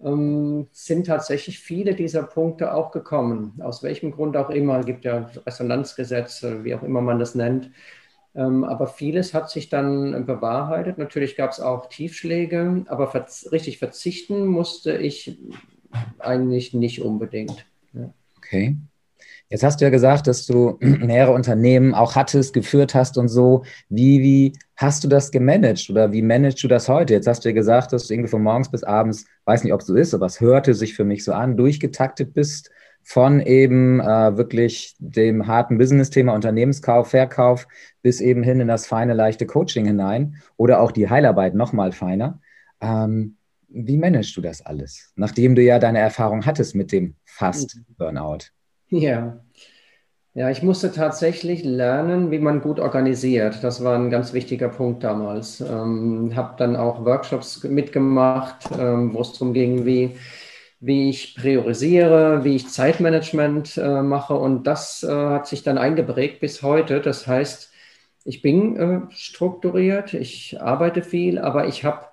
ähm, 0.00 0.68
sind 0.70 1.06
tatsächlich 1.06 1.58
viele 1.58 1.94
dieser 1.94 2.22
Punkte 2.22 2.72
auch 2.74 2.92
gekommen. 2.92 3.54
Aus 3.60 3.82
welchem 3.82 4.12
Grund 4.12 4.36
auch 4.36 4.50
immer, 4.50 4.84
gibt 4.84 5.04
ja 5.04 5.30
Resonanzgesetze, 5.46 6.62
wie 6.62 6.74
auch 6.74 6.82
immer 6.82 7.00
man 7.00 7.18
das 7.18 7.34
nennt. 7.34 7.70
Ähm, 8.34 8.64
aber 8.64 8.86
vieles 8.86 9.34
hat 9.34 9.50
sich 9.50 9.68
dann 9.68 10.24
bewahrheitet. 10.24 10.98
Natürlich 10.98 11.36
gab 11.36 11.50
es 11.50 11.60
auch 11.60 11.88
Tiefschläge, 11.88 12.84
aber 12.86 13.08
verz 13.08 13.48
richtig 13.50 13.78
verzichten 13.78 14.46
musste 14.46 14.96
ich 14.96 15.38
eigentlich 16.18 16.72
nicht 16.72 17.02
unbedingt. 17.02 17.66
Okay. 18.36 18.76
Jetzt 19.48 19.64
hast 19.64 19.80
du 19.80 19.84
ja 19.84 19.90
gesagt, 19.90 20.28
dass 20.28 20.46
du 20.46 20.78
mehrere 20.80 21.32
Unternehmen 21.32 21.92
auch 21.92 22.14
hattest, 22.14 22.54
geführt 22.54 22.94
hast 22.94 23.18
und 23.18 23.28
so. 23.28 23.64
Wie, 23.88 24.20
wie 24.20 24.52
hast 24.76 25.02
du 25.02 25.08
das 25.08 25.32
gemanagt 25.32 25.90
oder 25.90 26.12
wie 26.12 26.22
managst 26.22 26.62
du 26.62 26.68
das 26.68 26.88
heute? 26.88 27.14
Jetzt 27.14 27.26
hast 27.26 27.44
du 27.44 27.48
ja 27.48 27.54
gesagt, 27.54 27.92
dass 27.92 28.06
du 28.06 28.14
irgendwie 28.14 28.30
von 28.30 28.42
morgens 28.42 28.70
bis 28.70 28.84
abends, 28.84 29.26
weiß 29.46 29.64
nicht, 29.64 29.72
ob 29.72 29.80
es 29.80 29.88
so 29.88 29.96
ist, 29.96 30.14
aber 30.14 30.26
es 30.26 30.40
hörte 30.40 30.74
sich 30.74 30.94
für 30.94 31.04
mich 31.04 31.24
so 31.24 31.32
an, 31.32 31.56
durchgetaktet 31.56 32.32
bist 32.32 32.70
von 33.02 33.40
eben 33.40 34.00
äh, 34.00 34.36
wirklich 34.36 34.94
dem 34.98 35.46
harten 35.46 35.78
Business-Thema 35.78 36.34
Unternehmenskauf, 36.34 37.10
Verkauf 37.10 37.66
bis 38.02 38.20
eben 38.20 38.42
hin 38.42 38.60
in 38.60 38.68
das 38.68 38.86
feine, 38.86 39.14
leichte 39.14 39.46
Coaching 39.46 39.86
hinein 39.86 40.36
oder 40.56 40.80
auch 40.80 40.92
die 40.92 41.08
Heilarbeit 41.08 41.54
nochmal 41.54 41.92
feiner. 41.92 42.40
Ähm, 42.80 43.36
wie 43.68 43.98
managst 43.98 44.36
du 44.36 44.40
das 44.40 44.64
alles, 44.64 45.12
nachdem 45.16 45.54
du 45.54 45.62
ja 45.62 45.78
deine 45.78 46.00
Erfahrung 46.00 46.44
hattest 46.46 46.74
mit 46.74 46.92
dem 46.92 47.14
Fast-Burnout? 47.24 48.50
Ja. 48.88 49.40
Ja, 50.32 50.48
ich 50.48 50.62
musste 50.62 50.92
tatsächlich 50.92 51.64
lernen, 51.64 52.30
wie 52.30 52.38
man 52.38 52.60
gut 52.60 52.78
organisiert. 52.78 53.64
Das 53.64 53.82
war 53.82 53.98
ein 53.98 54.10
ganz 54.10 54.32
wichtiger 54.32 54.68
Punkt 54.68 55.02
damals. 55.02 55.60
Ähm, 55.60 56.32
habe 56.36 56.54
dann 56.56 56.76
auch 56.76 57.04
Workshops 57.04 57.64
mitgemacht, 57.64 58.70
ähm, 58.78 59.12
wo 59.12 59.22
es 59.22 59.32
darum 59.32 59.52
ging, 59.52 59.84
wie, 59.84 60.16
wie 60.80 61.10
ich 61.10 61.34
priorisiere, 61.36 62.44
wie 62.44 62.56
ich 62.56 62.68
Zeitmanagement 62.68 63.76
äh, 63.76 64.02
mache. 64.02 64.34
Und 64.34 64.66
das 64.66 65.02
äh, 65.02 65.12
hat 65.12 65.46
sich 65.46 65.62
dann 65.62 65.78
eingeprägt 65.78 66.40
bis 66.40 66.62
heute. 66.62 67.00
Das 67.00 67.26
heißt, 67.26 67.70
ich 68.24 68.42
bin 68.42 68.76
äh, 68.76 69.00
strukturiert, 69.10 70.14
ich 70.14 70.60
arbeite 70.60 71.02
viel, 71.02 71.38
aber 71.38 71.68
ich 71.68 71.84
habe 71.84 72.06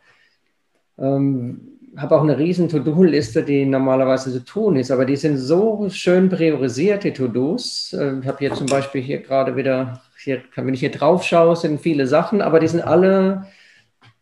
ähm, 0.98 1.78
habe 1.98 2.16
auch 2.16 2.22
eine 2.22 2.38
riesen 2.38 2.70
To-Do-Liste, 2.70 3.44
die 3.44 3.66
normalerweise 3.66 4.32
zu 4.32 4.46
tun 4.46 4.76
ist, 4.76 4.92
aber 4.92 5.06
die 5.06 5.16
sind 5.16 5.38
so 5.38 5.90
schön 5.90 6.30
priorisiert, 6.30 7.04
die 7.04 7.14
To-Dos. 7.14 7.94
Äh, 7.94 8.20
ich 8.20 8.28
habe 8.28 8.38
hier 8.40 8.54
zum 8.54 8.68
Beispiel 8.68 9.02
hier 9.02 9.22
gerade 9.22 9.56
wieder, 9.56 10.02
hier, 10.24 10.42
wenn 10.56 10.74
ich 10.74 10.82
hier 10.82 10.92
drauf 10.92 11.24
schaue, 11.24 11.56
sind 11.56 11.82
viele 11.82 12.06
Sachen, 12.06 12.42
aber 12.42 12.60
die 12.60 12.68
sind 12.68 12.82
alle 12.82 13.48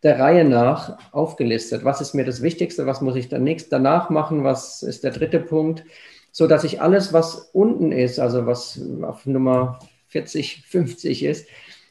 der 0.05 0.19
Reihe 0.19 0.45
nach 0.45 1.00
aufgelistet. 1.12 1.83
Was 1.83 2.00
ist 2.00 2.13
mir 2.13 2.25
das 2.25 2.43
Wichtigste? 2.43 2.85
Was 2.85 3.01
muss 3.01 3.15
ich 3.15 3.27
dann 3.27 3.43
nächst 3.43 3.74
danach 3.74 4.12
machen? 4.12 4.43
Was 4.43 4.83
ist 4.83 5.03
der 5.03 5.09
dritte 5.09 5.39
Punkt? 5.39 5.83
So 6.31 6.45
dass 6.45 6.63
ich 6.63 6.79
alles, 6.79 7.12
was 7.12 7.50
unten 7.53 7.91
ist, 7.91 8.19
also 8.19 8.45
was 8.45 8.79
auf 9.01 9.25
Nummer 9.25 9.79
40, 10.09 10.63
50 10.67 11.24
ist, 11.24 11.47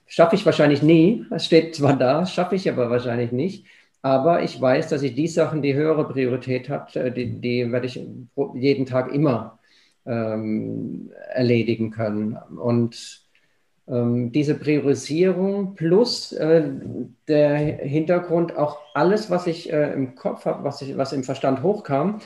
schaffe 0.07 0.37
ich 0.37 0.47
wahrscheinlich 0.47 0.81
nie. 0.81 1.27
Es 1.33 1.45
steht 1.45 1.75
zwar 1.75 1.97
da, 1.97 2.25
schaffe 2.25 2.55
ich 2.55 2.71
aber 2.71 2.89
wahrscheinlich 2.89 3.33
nicht. 3.33 3.67
Aber 4.01 4.45
ich 4.45 4.61
weiß, 4.61 4.89
dass 4.91 5.03
ich 5.03 5.17
die 5.17 5.27
Sachen, 5.29 5.61
die 5.61 5.75
höhere 5.75 6.07
Priorität 6.07 6.69
hat, 6.69 6.95
äh, 6.95 7.11
die, 7.11 7.41
die 7.41 7.73
werde 7.73 7.87
ich 7.87 8.01
jeden 8.55 8.87
Tag 8.87 9.13
immer 9.13 9.59
ähm, 10.07 11.11
erledigen 11.33 11.91
können. 11.91 12.37
Und 12.37 13.24
ähm, 13.89 14.33
diese 14.33 14.55
Priorisierung 14.55 15.75
plus 15.75 16.33
äh, 16.33 16.71
der 17.29 17.57
Hintergrund, 17.57 18.57
auch 18.57 18.79
alles, 18.95 19.31
was 19.31 19.47
ich 19.47 19.73
äh, 19.73 19.93
im 19.93 20.15
Kopf 20.15 20.47
habe, 20.47 20.65
was, 20.65 20.85
was 20.97 21.13
im 21.13 21.25
Verstand 21.25 21.63
hochkam, 21.63 22.21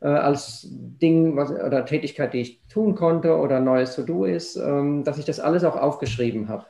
äh, 0.00 0.08
als 0.08 0.68
Ding 0.70 1.36
was, 1.36 1.50
oder 1.50 1.84
Tätigkeit, 1.84 2.32
die 2.32 2.40
ich 2.40 2.60
tun 2.68 2.94
konnte 2.94 3.36
oder 3.36 3.60
neues 3.60 3.96
To-Do 3.96 4.24
ist, 4.24 4.56
ähm, 4.56 5.04
dass 5.04 5.18
ich 5.18 5.24
das 5.24 5.40
alles 5.40 5.64
auch 5.64 5.76
aufgeschrieben 5.76 6.48
habe 6.48 6.66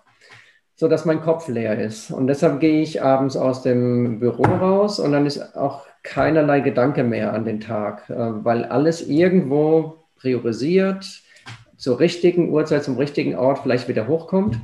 so 0.81 0.89
dass 0.89 1.05
mein 1.05 1.21
Kopf 1.21 1.47
leer 1.47 1.79
ist. 1.79 2.11
Und 2.11 2.27
deshalb 2.27 2.59
gehe 2.59 2.81
ich 2.81 3.03
abends 3.03 3.37
aus 3.37 3.61
dem 3.61 4.19
Büro 4.19 4.45
raus 4.45 4.99
und 4.99 5.13
dann 5.13 5.27
ist 5.27 5.55
auch 5.55 5.87
keinerlei 6.03 6.61
Gedanke 6.61 7.05
mehr 7.05 7.35
an 7.35 7.45
den 7.45 7.61
Tag, 7.61 8.05
weil 8.09 8.65
alles 8.65 9.07
irgendwo 9.07 10.07
priorisiert, 10.17 11.05
zur 11.81 11.99
richtigen 11.99 12.51
Uhrzeit, 12.51 12.85
zum 12.85 12.99
richtigen 12.99 13.35
Ort 13.37 13.61
vielleicht 13.61 13.89
wieder 13.89 14.07
hochkommt 14.07 14.61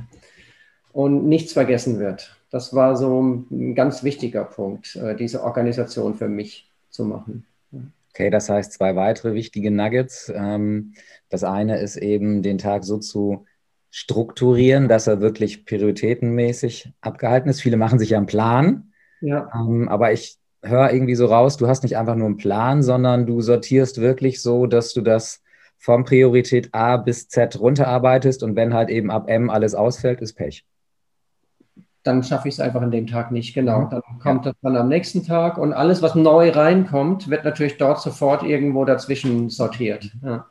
und 0.93 1.27
nichts 1.27 1.51
vergessen 1.51 1.99
wird. 1.99 2.37
Das 2.51 2.75
war 2.75 2.95
so 2.95 3.19
ein 3.21 3.73
ganz 3.73 4.03
wichtiger 4.03 4.45
Punkt, 4.45 4.95
äh, 4.95 5.15
diese 5.15 5.43
Organisation 5.43 6.13
für 6.13 6.29
mich 6.29 6.69
zu 6.91 7.05
machen. 7.05 7.45
Okay, 8.13 8.29
das 8.29 8.49
heißt 8.49 8.73
zwei 8.73 8.95
weitere 8.95 9.33
wichtige 9.33 9.71
Nuggets. 9.71 10.31
Ähm, 10.33 10.93
das 11.29 11.43
eine 11.43 11.79
ist 11.79 11.97
eben, 11.97 12.43
den 12.43 12.59
Tag 12.59 12.83
so 12.83 12.99
zu 12.99 13.45
strukturieren, 13.89 14.87
dass 14.87 15.07
er 15.07 15.19
wirklich 15.19 15.65
prioritätenmäßig 15.65 16.93
abgehalten 17.01 17.49
ist. 17.49 17.61
Viele 17.61 17.77
machen 17.77 17.97
sich 17.99 18.11
ja 18.11 18.17
einen 18.17 18.27
Plan. 18.27 18.91
Ja. 19.21 19.49
Ähm, 19.55 19.89
aber 19.89 20.13
ich 20.13 20.37
höre 20.61 20.93
irgendwie 20.93 21.15
so 21.15 21.25
raus, 21.25 21.57
du 21.57 21.67
hast 21.67 21.81
nicht 21.81 21.97
einfach 21.97 22.15
nur 22.15 22.27
einen 22.27 22.37
Plan, 22.37 22.83
sondern 22.83 23.25
du 23.25 23.41
sortierst 23.41 24.01
wirklich 24.01 24.41
so, 24.41 24.67
dass 24.67 24.93
du 24.93 25.01
das 25.01 25.41
vom 25.77 26.03
Priorität 26.03 26.73
A 26.73 26.97
bis 26.97 27.27
Z 27.27 27.59
runterarbeitest 27.59 28.43
und 28.43 28.55
wenn 28.55 28.73
halt 28.73 28.89
eben 28.89 29.11
ab 29.11 29.29
M 29.29 29.49
alles 29.49 29.75
ausfällt, 29.75 30.21
ist 30.21 30.33
Pech 30.33 30.65
dann 32.07 32.23
schaffe 32.23 32.47
ich 32.47 32.55
es 32.55 32.59
einfach 32.59 32.81
an 32.81 32.91
dem 32.91 33.05
Tag 33.05 33.31
nicht. 33.31 33.53
Genau. 33.53 33.81
Mhm. 33.81 33.89
Dann 33.89 34.01
kommt 34.23 34.45
ja. 34.45 34.51
das 34.51 34.61
dann 34.61 34.77
am 34.77 34.87
nächsten 34.87 35.25
Tag 35.25 35.57
und 35.57 35.73
alles, 35.73 36.01
was 36.01 36.15
neu 36.15 36.49
reinkommt, 36.49 37.29
wird 37.29 37.43
natürlich 37.43 37.77
dort 37.77 38.01
sofort 38.01 38.43
irgendwo 38.43 38.85
dazwischen 38.85 39.49
sortiert. 39.49 40.11
Ja. 40.23 40.45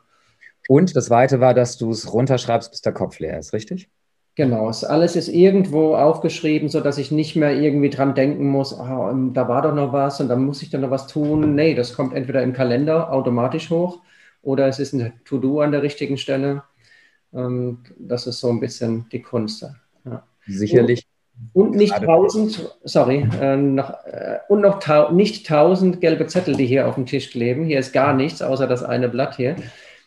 Und 0.69 0.95
das 0.95 1.05
Zweite 1.05 1.39
war, 1.39 1.53
dass 1.53 1.77
du 1.77 1.89
es 1.89 2.13
runterschreibst, 2.13 2.69
bis 2.71 2.81
der 2.81 2.93
Kopf 2.93 3.19
leer 3.19 3.39
ist, 3.39 3.53
richtig? 3.53 3.89
Genau, 4.35 4.69
alles 4.69 5.15
ist 5.15 5.29
irgendwo 5.29 5.95
aufgeschrieben, 5.95 6.69
sodass 6.69 6.99
ich 6.99 7.09
nicht 7.09 7.35
mehr 7.35 7.59
irgendwie 7.59 7.89
dran 7.89 8.13
denken 8.13 8.47
muss, 8.49 8.71
oh, 8.71 9.11
da 9.33 9.47
war 9.47 9.63
doch 9.63 9.73
noch 9.73 9.93
was 9.93 10.21
und 10.21 10.27
dann 10.27 10.45
muss 10.45 10.61
ich 10.61 10.69
dann 10.69 10.81
noch 10.81 10.91
was 10.91 11.07
tun. 11.07 11.55
Nee, 11.55 11.73
das 11.73 11.93
kommt 11.93 12.13
entweder 12.13 12.43
im 12.43 12.53
Kalender 12.53 13.11
automatisch 13.11 13.71
hoch 13.71 14.01
oder 14.47 14.67
es 14.67 14.79
ist 14.79 14.93
ein 14.93 15.11
To-Do 15.25 15.59
an 15.59 15.73
der 15.73 15.83
richtigen 15.83 16.17
Stelle. 16.17 16.63
Ähm, 17.33 17.79
das 17.99 18.27
ist 18.27 18.39
so 18.39 18.49
ein 18.49 18.61
bisschen 18.61 19.05
die 19.11 19.21
Kunst. 19.21 19.65
Ja. 20.05 20.23
Sicherlich 20.47 21.05
und 21.53 21.75
nicht 21.75 21.93
tausend, 21.93 22.75
sorry, 22.83 23.27
äh, 23.39 23.57
noch, 23.57 23.91
äh, 24.05 24.39
und 24.47 24.61
noch 24.61 24.79
tau 24.79 25.11
nicht 25.11 25.45
tausend 25.45 26.01
gelbe 26.01 26.25
Zettel, 26.25 26.55
die 26.55 26.65
hier 26.65 26.87
auf 26.87 26.95
dem 26.95 27.05
Tisch 27.05 27.29
kleben. 27.29 27.65
Hier 27.65 27.77
ist 27.77 27.91
gar 27.91 28.13
nichts, 28.13 28.41
außer 28.41 28.67
das 28.67 28.83
eine 28.83 29.09
Blatt 29.09 29.35
hier. 29.35 29.57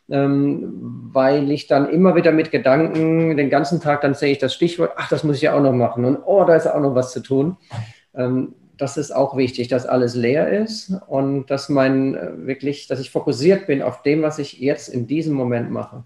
Ähm, 0.09 1.11
weil 1.13 1.53
ich 1.53 1.69
dann 1.69 1.89
immer 1.89 2.17
wieder 2.17 2.33
mit 2.33 2.51
Gedanken 2.51 3.37
den 3.37 3.49
ganzen 3.49 3.81
Tag, 3.81 4.01
dann 4.01 4.15
sehe 4.15 4.33
ich 4.33 4.39
das 4.39 4.55
Stichwort, 4.55 4.93
ach, 4.97 5.09
das 5.09 5.23
muss 5.23 5.37
ich 5.37 5.43
ja 5.43 5.55
auch 5.55 5.63
noch 5.63 5.73
machen 5.73 6.05
und 6.05 6.17
oh, 6.25 6.43
da 6.45 6.57
ist 6.57 6.67
auch 6.67 6.81
noch 6.81 6.97
was 6.97 7.13
zu 7.13 7.21
tun. 7.21 7.59
Ähm, 8.15 8.55
das 8.81 8.97
ist 8.97 9.11
auch 9.13 9.37
wichtig, 9.37 9.69
dass 9.69 9.87
alles 9.87 10.15
leer 10.15 10.49
ist 10.49 10.93
und 11.07 11.51
dass 11.51 11.69
mein 11.69 12.15
äh, 12.15 12.47
wirklich, 12.47 12.87
dass 12.87 13.01
ich 13.01 13.11
fokussiert 13.11 13.67
bin 13.67 13.83
auf 13.83 14.03
dem, 14.03 14.23
was 14.23 14.39
ich 14.39 14.59
jetzt 14.59 14.89
in 14.89 15.07
diesem 15.07 15.35
Moment 15.35 15.71
mache. 15.71 16.05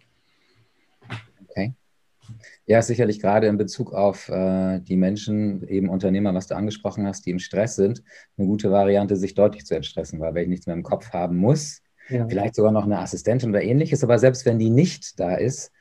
Ja, 2.66 2.80
sicherlich 2.80 3.20
gerade 3.20 3.46
in 3.46 3.58
Bezug 3.58 3.92
auf 3.92 4.28
äh, 4.30 4.80
die 4.80 4.96
Menschen, 4.96 5.66
eben 5.68 5.90
Unternehmer, 5.90 6.32
was 6.34 6.46
du 6.46 6.56
angesprochen 6.56 7.06
hast, 7.06 7.26
die 7.26 7.30
im 7.30 7.38
Stress 7.38 7.76
sind, 7.76 8.02
eine 8.38 8.46
gute 8.46 8.70
Variante, 8.70 9.16
sich 9.16 9.34
deutlich 9.34 9.66
zu 9.66 9.74
entstressen, 9.74 10.18
weil 10.20 10.34
wenn 10.34 10.44
ich 10.44 10.48
nichts 10.48 10.66
mehr 10.66 10.76
im 10.76 10.82
Kopf 10.82 11.12
haben 11.12 11.36
muss, 11.36 11.82
ja. 12.08 12.26
vielleicht 12.26 12.54
sogar 12.54 12.72
noch 12.72 12.84
eine 12.84 13.00
Assistentin 13.00 13.50
oder 13.50 13.62
ähnliches, 13.62 14.02
aber 14.02 14.18
selbst 14.18 14.46
wenn 14.46 14.58
die 14.58 14.70
nicht 14.70 15.20
da 15.20 15.34
ist, 15.34 15.72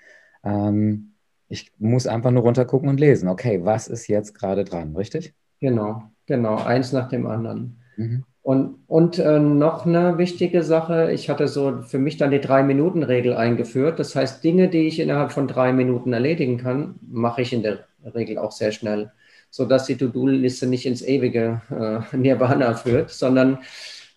ähm, 0.44 1.14
ich 1.48 1.72
muss 1.78 2.06
einfach 2.06 2.32
nur 2.32 2.44
runtergucken 2.44 2.90
und 2.90 3.00
lesen, 3.00 3.30
okay, 3.30 3.64
was 3.64 3.88
ist 3.88 4.08
jetzt 4.08 4.34
gerade 4.34 4.66
dran, 4.66 4.96
richtig? 4.96 5.34
Genau, 5.64 6.04
genau, 6.26 6.58
eins 6.58 6.92
nach 6.92 7.08
dem 7.08 7.26
anderen. 7.26 7.78
Mhm. 7.96 8.26
Und, 8.42 8.80
und 8.88 9.18
äh, 9.18 9.40
noch 9.40 9.86
eine 9.86 10.18
wichtige 10.18 10.62
Sache, 10.62 11.14
ich 11.14 11.30
hatte 11.30 11.48
so 11.48 11.84
für 11.84 12.00
mich 12.00 12.18
dann 12.18 12.32
die 12.32 12.42
Drei-Minuten-Regel 12.42 13.34
eingeführt. 13.34 13.98
Das 13.98 14.14
heißt, 14.14 14.44
Dinge, 14.44 14.68
die 14.68 14.88
ich 14.88 15.00
innerhalb 15.00 15.32
von 15.32 15.48
drei 15.48 15.72
Minuten 15.72 16.12
erledigen 16.12 16.58
kann, 16.58 16.96
mache 17.10 17.44
ich 17.44 17.54
in 17.54 17.64
der 17.64 17.86
Regel 18.14 18.40
auch 18.40 18.52
sehr 18.52 18.74
schnell, 18.74 19.14
sodass 19.52 19.86
die 19.86 19.96
To-Do-Liste 19.96 20.68
nicht 20.68 20.86
ins 20.86 21.02
ewige 21.02 21.62
äh, 21.72 22.18
Nirvana 22.18 22.74
führt, 22.74 23.10
sondern 23.10 23.60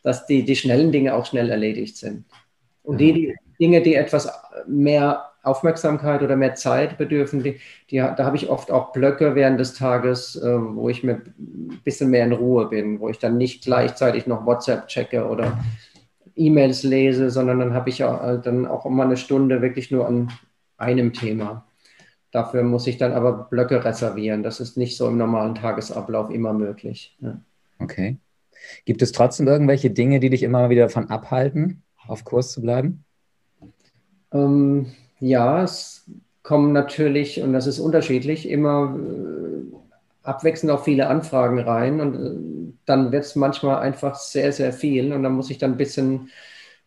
dass 0.03 0.27
die, 0.27 0.45
die 0.45 0.57
schnellen 0.57 0.91
Dinge 0.91 1.15
auch 1.15 1.27
schnell 1.27 1.49
erledigt 1.49 1.97
sind. 1.97 2.25
Und 2.83 2.99
die, 2.99 3.13
die 3.13 3.37
Dinge, 3.61 3.83
die 3.83 3.95
etwas 3.95 4.29
mehr 4.67 5.31
Aufmerksamkeit 5.47 6.23
oder 6.23 6.37
mehr 6.37 6.55
Zeit 6.55 6.99
bedürfen, 6.99 7.43
die, 7.43 7.61
die, 7.91 7.99
da 7.99 8.19
habe 8.19 8.37
ich 8.37 8.49
oft 8.49 8.71
auch 8.71 8.93
Blöcke 8.93 9.35
während 9.35 9.61
des 9.61 9.75
Tages, 9.75 10.37
äh, 10.37 10.59
wo 10.59 10.89
ich 10.89 11.05
mir 11.05 11.23
ein 11.39 11.81
bisschen 11.85 12.11
mehr 12.11 12.25
in 12.25 12.33
Ruhe 12.33 12.67
bin, 12.67 13.01
wo 13.01 13.09
ich 13.09 13.19
dann 13.19 13.39
nicht 13.39 13.65
gleichzeitig 13.65 14.27
noch 14.27 14.45
WhatsApp 14.47 14.89
checke 14.89 15.27
oder 15.29 15.59
E-Mails 16.35 16.83
lese, 16.83 17.31
sondern 17.31 17.61
dann 17.61 17.75
habe 17.75 17.89
ich 17.91 18.05
auch, 18.05 18.23
äh, 18.23 18.39
dann 18.43 18.67
auch 18.67 18.87
immer 18.87 19.05
eine 19.05 19.17
Stunde 19.17 19.63
wirklich 19.63 19.91
nur 19.91 20.07
an 20.07 20.33
einem 20.77 21.13
Thema. 21.13 21.65
Dafür 22.31 22.63
muss 22.63 22.87
ich 22.87 22.99
dann 22.99 23.13
aber 23.13 23.33
Blöcke 23.33 23.85
reservieren. 23.85 24.43
Das 24.43 24.61
ist 24.61 24.77
nicht 24.77 24.97
so 24.97 25.09
im 25.09 25.17
normalen 25.17 25.55
Tagesablauf 25.55 26.31
immer 26.31 26.53
möglich. 26.53 27.17
Ja. 27.21 27.41
Okay. 27.79 28.19
Gibt 28.85 29.01
es 29.03 29.13
trotzdem 29.13 29.47
irgendwelche 29.47 29.91
Dinge, 29.91 30.21
die 30.21 30.31
dich 30.31 30.43
immer 30.43 30.69
wieder 30.69 30.83
davon 30.83 31.09
abhalten, 31.09 31.83
auf 32.07 32.25
Kurs 32.25 32.53
zu 32.53 32.61
bleiben? 32.61 33.05
Ähm, 34.33 34.93
ja, 35.21 35.63
es 35.63 36.05
kommen 36.43 36.73
natürlich, 36.73 37.41
und 37.43 37.53
das 37.53 37.67
ist 37.67 37.79
unterschiedlich, 37.79 38.49
immer 38.49 38.97
äh, 38.99 39.77
abwechselnd 40.23 40.73
auch 40.73 40.85
viele 40.85 41.09
Anfragen 41.09 41.59
rein 41.59 42.01
und 42.01 42.15
äh, 42.15 42.73
dann 42.87 43.13
wird 43.13 43.25
es 43.25 43.37
manchmal 43.37 43.79
einfach 43.83 44.15
sehr, 44.17 44.53
sehr 44.53 44.73
viel 44.73 45.13
und 45.13 45.23
dann 45.23 45.33
muss 45.33 45.51
ich 45.51 45.59
dann 45.59 45.73
ein 45.73 45.77
bisschen 45.77 46.31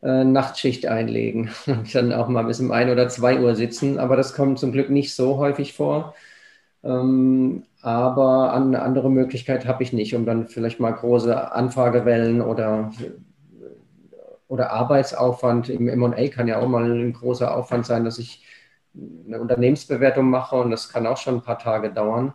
äh, 0.03 0.23
Nachtschicht 0.23 0.85
einlegen 0.87 1.49
und 1.67 1.93
dann 1.95 2.13
auch 2.13 2.27
mal 2.29 2.43
bis 2.43 2.59
um 2.59 2.71
ein 2.71 2.89
oder 2.89 3.09
zwei 3.09 3.39
Uhr 3.41 3.55
sitzen, 3.55 3.99
aber 3.99 4.15
das 4.15 4.33
kommt 4.33 4.59
zum 4.59 4.71
Glück 4.71 4.89
nicht 4.89 5.13
so 5.15 5.37
häufig 5.37 5.73
vor. 5.73 6.15
Ähm, 6.83 7.63
aber 7.81 8.53
eine 8.53 8.81
andere 8.81 9.09
Möglichkeit 9.11 9.65
habe 9.67 9.83
ich 9.83 9.93
nicht, 9.93 10.15
um 10.15 10.25
dann 10.25 10.47
vielleicht 10.47 10.79
mal 10.79 10.91
große 10.91 11.51
Anfragewellen 11.53 12.41
oder 12.41 12.91
oder 14.49 14.71
Arbeitsaufwand 14.71 15.69
im 15.69 15.85
MA 15.85 16.27
kann 16.27 16.47
ja 16.47 16.59
auch 16.59 16.67
mal 16.67 16.83
ein 16.83 17.13
großer 17.13 17.55
Aufwand 17.55 17.85
sein, 17.85 18.03
dass 18.03 18.17
ich 18.17 18.43
eine 19.27 19.39
Unternehmensbewertung 19.39 20.29
mache 20.29 20.55
und 20.57 20.71
das 20.71 20.89
kann 20.89 21.07
auch 21.07 21.17
schon 21.17 21.35
ein 21.35 21.43
paar 21.43 21.59
Tage 21.59 21.93
dauern. 21.93 22.33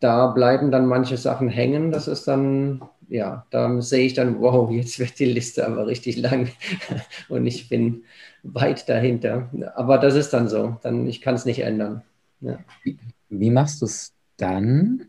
Da 0.00 0.26
bleiben 0.26 0.70
dann 0.70 0.86
manche 0.86 1.16
Sachen 1.16 1.48
hängen. 1.48 1.92
Das 1.92 2.08
ist 2.08 2.26
dann, 2.26 2.82
ja, 3.08 3.46
da 3.50 3.80
sehe 3.80 4.04
ich 4.04 4.14
dann, 4.14 4.40
wow, 4.40 4.70
jetzt 4.70 4.98
wird 4.98 5.18
die 5.20 5.24
Liste 5.24 5.66
aber 5.66 5.86
richtig 5.86 6.16
lang 6.18 6.50
und 7.28 7.46
ich 7.46 7.68
bin 7.68 8.04
weit 8.42 8.88
dahinter. 8.88 9.48
Aber 9.76 9.98
das 9.98 10.16
ist 10.16 10.32
dann 10.32 10.48
so. 10.48 10.76
Dann, 10.82 11.06
ich 11.06 11.20
kann 11.20 11.36
es 11.36 11.44
nicht 11.44 11.60
ändern. 11.60 12.02
Ja. 12.40 12.58
Wie, 12.82 12.98
wie 13.28 13.50
machst 13.50 13.80
du 13.80 13.86
es 13.86 14.12
dann 14.36 15.06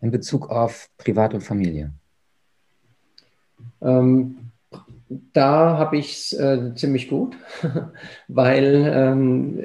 in 0.00 0.10
Bezug 0.10 0.50
auf 0.50 0.90
Privat 0.98 1.32
und 1.32 1.40
Familie? 1.40 1.92
Ähm, 3.80 4.47
da 5.08 5.78
habe 5.78 5.96
ich 5.96 6.12
es 6.12 6.32
äh, 6.32 6.74
ziemlich 6.74 7.08
gut, 7.08 7.36
weil 8.28 8.90
ähm, 8.94 9.64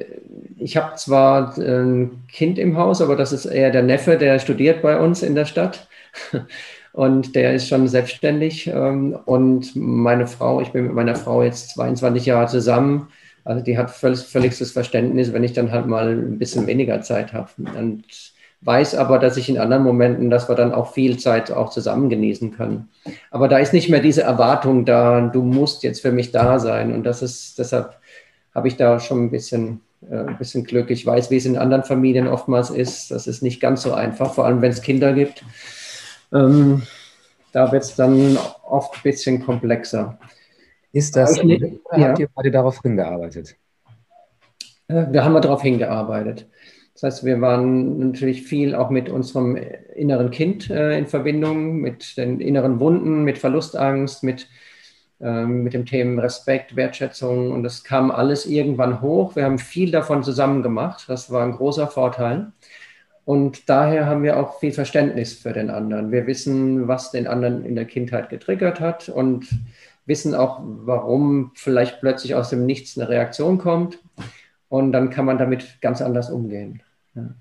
ich 0.58 0.78
habe 0.78 0.96
zwar 0.96 1.58
ein 1.58 2.24
Kind 2.28 2.58
im 2.58 2.78
Haus, 2.78 3.02
aber 3.02 3.16
das 3.16 3.34
ist 3.34 3.46
eher 3.46 3.72
der 3.72 3.84
Neffe, 3.84 4.18
der 4.18 4.40
studiert 4.40 4.82
bei 4.82 5.00
uns 5.00 5.24
in 5.24 5.36
der 5.36 5.46
Stadt. 5.46 5.88
Und 6.94 7.36
der 7.36 7.56
ist 7.56 7.68
schon 7.68 7.88
selbstständig 7.88 8.68
ähm, 8.68 9.18
und 9.26 9.76
meine 9.76 10.28
Frau, 10.28 10.62
ich 10.62 10.72
bin 10.74 10.84
mit 10.84 10.94
meiner 10.94 11.16
Frau 11.16 11.42
jetzt 11.42 11.72
22 11.72 12.28
Jahre 12.28 12.46
zusammen, 12.46 13.08
also 13.44 13.64
die 13.64 13.78
hat 13.78 13.92
völlig, 13.92 14.20
völligstes 14.20 14.72
Verständnis, 14.72 15.34
wenn 15.34 15.44
ich 15.44 15.54
dann 15.54 15.72
halt 15.72 15.88
mal 15.88 16.10
ein 16.10 16.40
bisschen 16.40 16.68
weniger 16.68 17.02
Zeit 17.02 17.34
habe. 17.34 17.50
Und 17.78 18.06
weiß 18.66 18.96
aber, 18.96 19.20
dass 19.20 19.38
ich 19.38 19.50
in 19.50 19.58
anderen 19.58 19.84
Momenten, 19.84 20.30
dass 20.30 20.48
wir 20.50 20.56
dann 20.56 20.74
auch 20.74 20.94
viel 20.94 21.18
Zeit 21.18 21.52
auch 21.52 21.70
zusammen 21.70 22.10
genießen 22.10 22.56
können. 22.56 22.90
Aber 23.32 23.48
da 23.48 23.58
ist 23.58 23.74
nicht 23.74 23.90
mehr 23.90 24.00
diese 24.00 24.24
Erwartung 24.24 24.86
da, 24.86 25.22
du 25.22 25.42
musst 25.42 25.84
jetzt 25.84 26.02
für 26.02 26.12
mich 26.12 26.32
da 26.32 26.60
sein. 26.60 26.94
Und 26.94 27.04
das 27.04 27.22
ist, 27.22 27.60
deshalb 27.60 27.98
habe 28.56 28.68
ich 28.68 28.78
da 28.78 29.00
schon 29.00 29.26
ein 29.26 29.32
bisschen, 29.32 29.82
äh, 30.10 30.16
ein 30.16 30.38
bisschen 30.38 30.64
Glück. 30.64 30.92
Ich 30.92 31.06
weiß, 31.06 31.30
wie 31.32 31.38
es 31.38 31.46
in 31.46 31.58
anderen 31.58 31.84
Familien 31.84 32.28
oftmals 32.28 32.70
ist. 32.70 33.12
Das 33.12 33.28
ist 33.28 33.44
nicht 33.44 33.60
ganz 33.60 33.82
so 33.82 33.94
einfach, 33.94 34.34
vor 34.34 34.46
allem 34.46 34.62
wenn 34.62 34.72
es 34.72 34.82
Kinder 34.82 35.14
gibt. 35.14 35.44
Ähm, 36.32 36.84
da 37.52 37.72
wird 37.72 37.84
es 37.84 37.96
dann 37.96 38.38
oft 38.64 38.96
ein 38.96 39.04
bisschen 39.04 39.44
komplexer. 39.44 40.18
Ist 40.92 41.16
das, 41.16 41.38
ich, 41.38 41.62
ja. 41.96 42.10
habt 42.10 42.20
ihr 42.20 42.30
beide 42.34 42.52
darauf 42.52 42.82
hingearbeitet? 42.82 43.56
Äh, 44.88 45.06
wir 45.12 45.24
haben 45.24 45.40
darauf 45.42 45.62
hingearbeitet. 45.62 46.48
Das 47.04 47.16
heißt, 47.16 47.26
wir 47.26 47.42
waren 47.42 48.00
natürlich 48.00 48.44
viel 48.44 48.76
auch 48.76 48.90
mit 48.90 49.10
unserem 49.10 49.58
inneren 49.94 50.32
Kind 50.32 50.70
äh, 50.70 50.98
in 50.98 51.06
Verbindung, 51.06 51.82
mit 51.82 52.16
den 52.16 52.40
inneren 52.40 52.80
Wunden, 52.80 53.26
mit 53.26 53.38
Verlustangst, 53.38 54.24
mit, 54.24 54.48
äh, 55.20 55.44
mit 55.44 55.74
dem 55.74 55.86
Thema 55.86 56.22
Respekt, 56.22 56.78
Wertschätzung. 56.78 57.52
Und 57.52 57.64
das 57.64 57.84
kam 57.84 58.10
alles 58.10 58.46
irgendwann 58.46 59.02
hoch. 59.02 59.36
Wir 59.36 59.44
haben 59.44 59.60
viel 59.60 59.92
davon 59.92 60.24
zusammen 60.24 60.64
gemacht. 60.64 61.04
Das 61.10 61.30
war 61.30 61.44
ein 61.44 61.52
großer 61.52 61.88
Vorteil. 61.88 62.54
Und 63.26 63.68
daher 63.68 64.06
haben 64.06 64.24
wir 64.24 64.40
auch 64.40 64.62
viel 64.62 64.72
Verständnis 64.72 65.34
für 65.34 65.52
den 65.52 65.70
anderen. 65.70 66.10
Wir 66.10 66.26
wissen, 66.26 66.88
was 66.88 67.12
den 67.12 67.28
anderen 67.28 67.66
in 67.66 67.76
der 67.76 67.86
Kindheit 67.86 68.30
getriggert 68.30 68.80
hat 68.80 69.10
und 69.10 69.50
wissen 70.06 70.34
auch, 70.34 70.62
warum 70.64 71.52
vielleicht 71.56 72.00
plötzlich 72.00 72.34
aus 72.34 72.50
dem 72.50 72.66
Nichts 72.66 72.98
eine 72.98 73.10
Reaktion 73.10 73.58
kommt. 73.58 74.00
Und 74.70 74.94
dann 74.94 75.10
kann 75.10 75.26
man 75.26 75.38
damit 75.38 75.82
ganz 75.82 76.02
anders 76.02 76.30
umgehen. 76.30 76.82
Ja. 77.16 77.36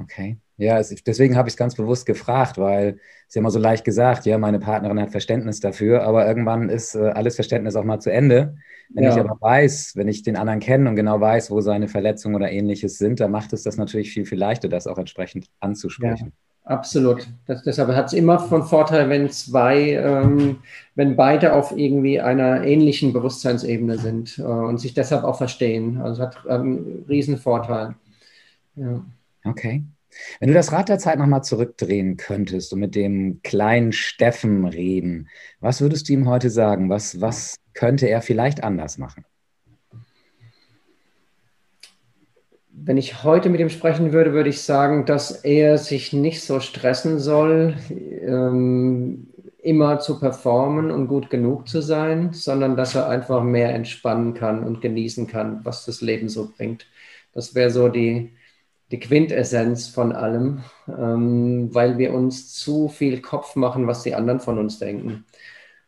Okay. 0.00 0.38
Ja, 0.58 0.78
es, 0.78 0.94
deswegen 1.04 1.36
habe 1.36 1.48
ich 1.48 1.54
es 1.54 1.58
ganz 1.58 1.74
bewusst 1.74 2.06
gefragt, 2.06 2.56
weil 2.56 2.98
es 3.28 3.34
ja 3.34 3.40
immer 3.40 3.50
so 3.50 3.58
leicht 3.58 3.84
gesagt, 3.84 4.24
ja, 4.24 4.38
meine 4.38 4.58
Partnerin 4.58 5.00
hat 5.00 5.10
Verständnis 5.10 5.60
dafür, 5.60 6.02
aber 6.04 6.26
irgendwann 6.26 6.70
ist 6.70 6.94
äh, 6.94 7.10
alles 7.10 7.34
Verständnis 7.34 7.76
auch 7.76 7.84
mal 7.84 8.00
zu 8.00 8.10
Ende. 8.10 8.56
Wenn 8.88 9.04
ja. 9.04 9.10
ich 9.10 9.18
aber 9.18 9.36
weiß, 9.40 9.96
wenn 9.96 10.08
ich 10.08 10.22
den 10.22 10.36
anderen 10.36 10.60
kenne 10.60 10.88
und 10.88 10.96
genau 10.96 11.20
weiß, 11.20 11.50
wo 11.50 11.60
seine 11.60 11.88
Verletzungen 11.88 12.36
oder 12.36 12.50
ähnliches 12.50 12.98
sind, 12.98 13.20
dann 13.20 13.32
macht 13.32 13.52
es 13.52 13.64
das 13.64 13.76
natürlich 13.76 14.12
viel, 14.12 14.24
viel 14.24 14.38
leichter, 14.38 14.68
das 14.68 14.86
auch 14.86 14.96
entsprechend 14.96 15.48
anzusprechen. 15.60 16.32
Ja, 16.64 16.76
absolut. 16.76 17.26
Das, 17.46 17.62
deshalb 17.62 17.88
hat 17.90 18.06
es 18.06 18.12
immer 18.14 18.38
von 18.38 18.62
Vorteil, 18.62 19.10
wenn 19.10 19.28
zwei, 19.28 19.94
ähm, 19.94 20.58
wenn 20.94 21.16
beide 21.16 21.52
auf 21.52 21.76
irgendwie 21.76 22.20
einer 22.20 22.64
ähnlichen 22.64 23.12
Bewusstseinsebene 23.12 23.98
sind 23.98 24.38
äh, 24.38 24.42
und 24.42 24.78
sich 24.78 24.94
deshalb 24.94 25.24
auch 25.24 25.36
verstehen. 25.36 26.00
Also 26.00 26.22
hat 26.22 26.46
einen 26.46 26.76
ähm, 26.76 27.04
riesen 27.08 27.36
Vorteil. 27.36 27.96
Ja. 28.76 29.04
Okay. 29.44 29.84
Wenn 30.40 30.48
du 30.48 30.54
das 30.54 30.72
Rad 30.72 30.88
der 30.88 30.98
Zeit 30.98 31.18
nochmal 31.18 31.44
zurückdrehen 31.44 32.16
könntest 32.16 32.72
und 32.72 32.80
mit 32.80 32.94
dem 32.94 33.40
kleinen 33.42 33.92
Steffen 33.92 34.64
reden, 34.66 35.28
was 35.60 35.80
würdest 35.80 36.08
du 36.08 36.14
ihm 36.14 36.28
heute 36.28 36.50
sagen? 36.50 36.88
Was, 36.88 37.20
was 37.20 37.56
könnte 37.74 38.06
er 38.06 38.22
vielleicht 38.22 38.62
anders 38.62 38.98
machen? 38.98 39.24
Wenn 42.70 42.98
ich 42.98 43.24
heute 43.24 43.48
mit 43.48 43.60
ihm 43.60 43.70
sprechen 43.70 44.12
würde, 44.12 44.32
würde 44.32 44.50
ich 44.50 44.60
sagen, 44.60 45.06
dass 45.06 45.30
er 45.44 45.78
sich 45.78 46.12
nicht 46.12 46.42
so 46.42 46.60
stressen 46.60 47.18
soll, 47.18 47.74
ähm, 47.90 49.28
immer 49.62 49.98
zu 49.98 50.20
performen 50.20 50.90
und 50.90 51.08
gut 51.08 51.30
genug 51.30 51.68
zu 51.68 51.80
sein, 51.80 52.32
sondern 52.32 52.76
dass 52.76 52.94
er 52.94 53.08
einfach 53.08 53.42
mehr 53.42 53.74
entspannen 53.74 54.34
kann 54.34 54.62
und 54.62 54.80
genießen 54.80 55.26
kann, 55.26 55.64
was 55.64 55.86
das 55.86 56.02
Leben 56.02 56.28
so 56.28 56.52
bringt. 56.56 56.86
Das 57.32 57.54
wäre 57.54 57.70
so 57.70 57.88
die, 57.88 58.36
die 58.90 59.00
Quintessenz 59.00 59.88
von 59.88 60.12
allem, 60.12 60.62
ähm, 60.88 61.74
weil 61.74 61.98
wir 61.98 62.12
uns 62.12 62.54
zu 62.54 62.88
viel 62.88 63.20
Kopf 63.20 63.56
machen, 63.56 63.86
was 63.86 64.02
die 64.02 64.14
anderen 64.14 64.40
von 64.40 64.58
uns 64.58 64.78
denken. 64.78 65.24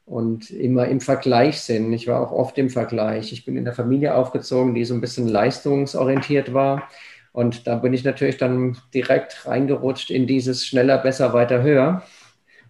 Und 0.04 0.50
immer 0.50 0.88
im 0.88 1.00
Vergleich 1.00 1.60
sind. 1.60 1.92
Ich 1.92 2.08
war 2.08 2.20
auch 2.20 2.32
oft 2.32 2.56
im 2.58 2.70
Vergleich. 2.70 3.32
Ich 3.32 3.44
bin 3.44 3.56
in 3.56 3.64
der 3.64 3.74
Familie 3.74 4.14
aufgezogen, 4.14 4.74
die 4.74 4.84
so 4.84 4.94
ein 4.94 5.02
bisschen 5.02 5.28
leistungsorientiert 5.28 6.54
war. 6.54 6.88
Und 7.32 7.66
da 7.66 7.76
bin 7.76 7.92
ich 7.92 8.04
natürlich 8.04 8.38
dann 8.38 8.78
direkt 8.94 9.46
reingerutscht 9.46 10.10
in 10.10 10.26
dieses 10.26 10.66
schneller, 10.66 10.98
besser, 10.98 11.34
weiter, 11.34 11.62
höher. 11.62 12.02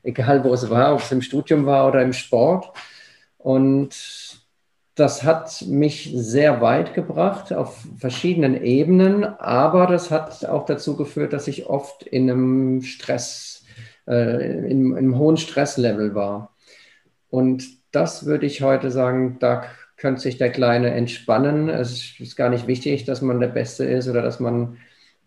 Egal 0.03 0.45
wo 0.45 0.53
es 0.53 0.69
war, 0.69 0.95
ob 0.95 1.01
es 1.01 1.13
im 1.13 1.23
Studium 1.23 1.65
war 1.65 1.89
oder 1.89 2.03
im 2.03 2.13
Sport. 2.13 2.77
Und 3.39 4.38
das 4.99 5.23
hat 5.23 5.65
mich 5.69 6.11
sehr 6.13 6.61
weit 6.61 6.93
gebracht 6.93 7.53
auf 7.53 7.87
verschiedenen 7.99 8.61
Ebenen, 8.61 9.23
aber 9.25 9.87
das 9.87 10.11
hat 10.11 10.45
auch 10.45 10.67
dazu 10.67 10.97
geführt, 10.97 11.33
dass 11.33 11.47
ich 11.47 11.67
oft 11.67 12.03
in 12.03 12.29
einem 12.29 12.83
Stress, 12.83 13.65
äh, 14.09 14.69
in, 14.69 14.91
in 14.91 14.97
einem 14.97 15.19
hohen 15.19 15.37
Stresslevel 15.37 16.17
war. 16.17 16.53
Und 17.31 17.65
das 17.93 18.27
würde 18.27 18.47
ich 18.47 18.63
heute 18.63 18.91
sagen, 18.91 19.37
da 19.39 19.65
könnte 19.97 20.21
sich 20.21 20.37
der 20.37 20.51
Kleine 20.51 20.91
entspannen. 20.91 21.69
Es 21.69 22.19
ist 22.19 22.35
gar 22.35 22.49
nicht 22.49 22.67
wichtig, 22.67 23.05
dass 23.05 23.23
man 23.23 23.39
der 23.39 23.49
Beste 23.49 23.85
ist 23.85 24.09
oder 24.09 24.23
dass 24.23 24.41
man 24.41 24.79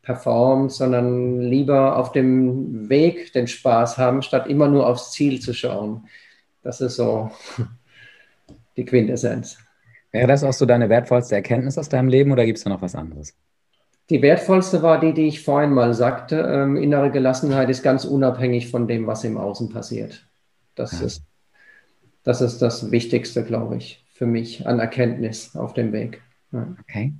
performt, 0.02 0.74
sondern 0.74 1.40
lieber 1.40 1.96
auf 1.98 2.12
dem 2.12 2.90
Weg 2.90 3.32
den 3.32 3.48
Spaß 3.48 3.98
haben, 3.98 4.22
statt 4.22 4.48
immer 4.48 4.68
nur 4.68 4.86
aufs 4.86 5.12
Ziel 5.12 5.40
zu 5.40 5.54
schauen. 5.54 6.08
Das 6.62 6.82
ist 6.82 6.98
so 6.98 7.32
die 8.78 8.86
Quintessenz. 8.86 9.58
Wäre 10.12 10.28
das 10.28 10.44
auch 10.44 10.54
so 10.54 10.66
deine 10.66 10.90
wertvollste 10.90 11.36
Erkenntnis 11.36 11.78
aus 11.78 11.90
deinem 11.90 12.10
Leben 12.10 12.32
oder 12.32 12.46
gibt 12.46 12.58
es 12.58 12.64
da 12.64 12.70
noch 12.70 12.82
was 12.82 12.96
anderes? 12.96 13.34
Die 14.10 14.22
wertvollste 14.22 14.82
war 14.82 15.00
die, 15.00 15.14
die 15.14 15.28
ich 15.28 15.42
vorhin 15.42 15.72
mal 15.72 15.94
sagte. 15.94 16.40
Ähm, 16.40 16.76
innere 16.76 17.12
Gelassenheit 17.12 17.70
ist 17.70 17.82
ganz 17.82 18.04
unabhängig 18.04 18.70
von 18.70 18.88
dem, 18.88 19.08
was 19.08 19.24
im 19.24 19.38
Außen 19.38 19.70
passiert. 19.70 20.28
Das, 20.76 21.00
ja. 21.00 21.06
ist, 21.06 21.24
das 22.24 22.42
ist 22.42 22.62
das 22.62 22.92
Wichtigste, 22.92 23.46
glaube 23.46 23.78
ich, 23.78 24.06
für 24.14 24.26
mich 24.26 24.68
an 24.68 24.80
Erkenntnis 24.80 25.56
auf 25.56 25.74
dem 25.74 25.94
Weg. 25.94 26.22
Ja. 26.52 26.76
Okay. 26.82 27.14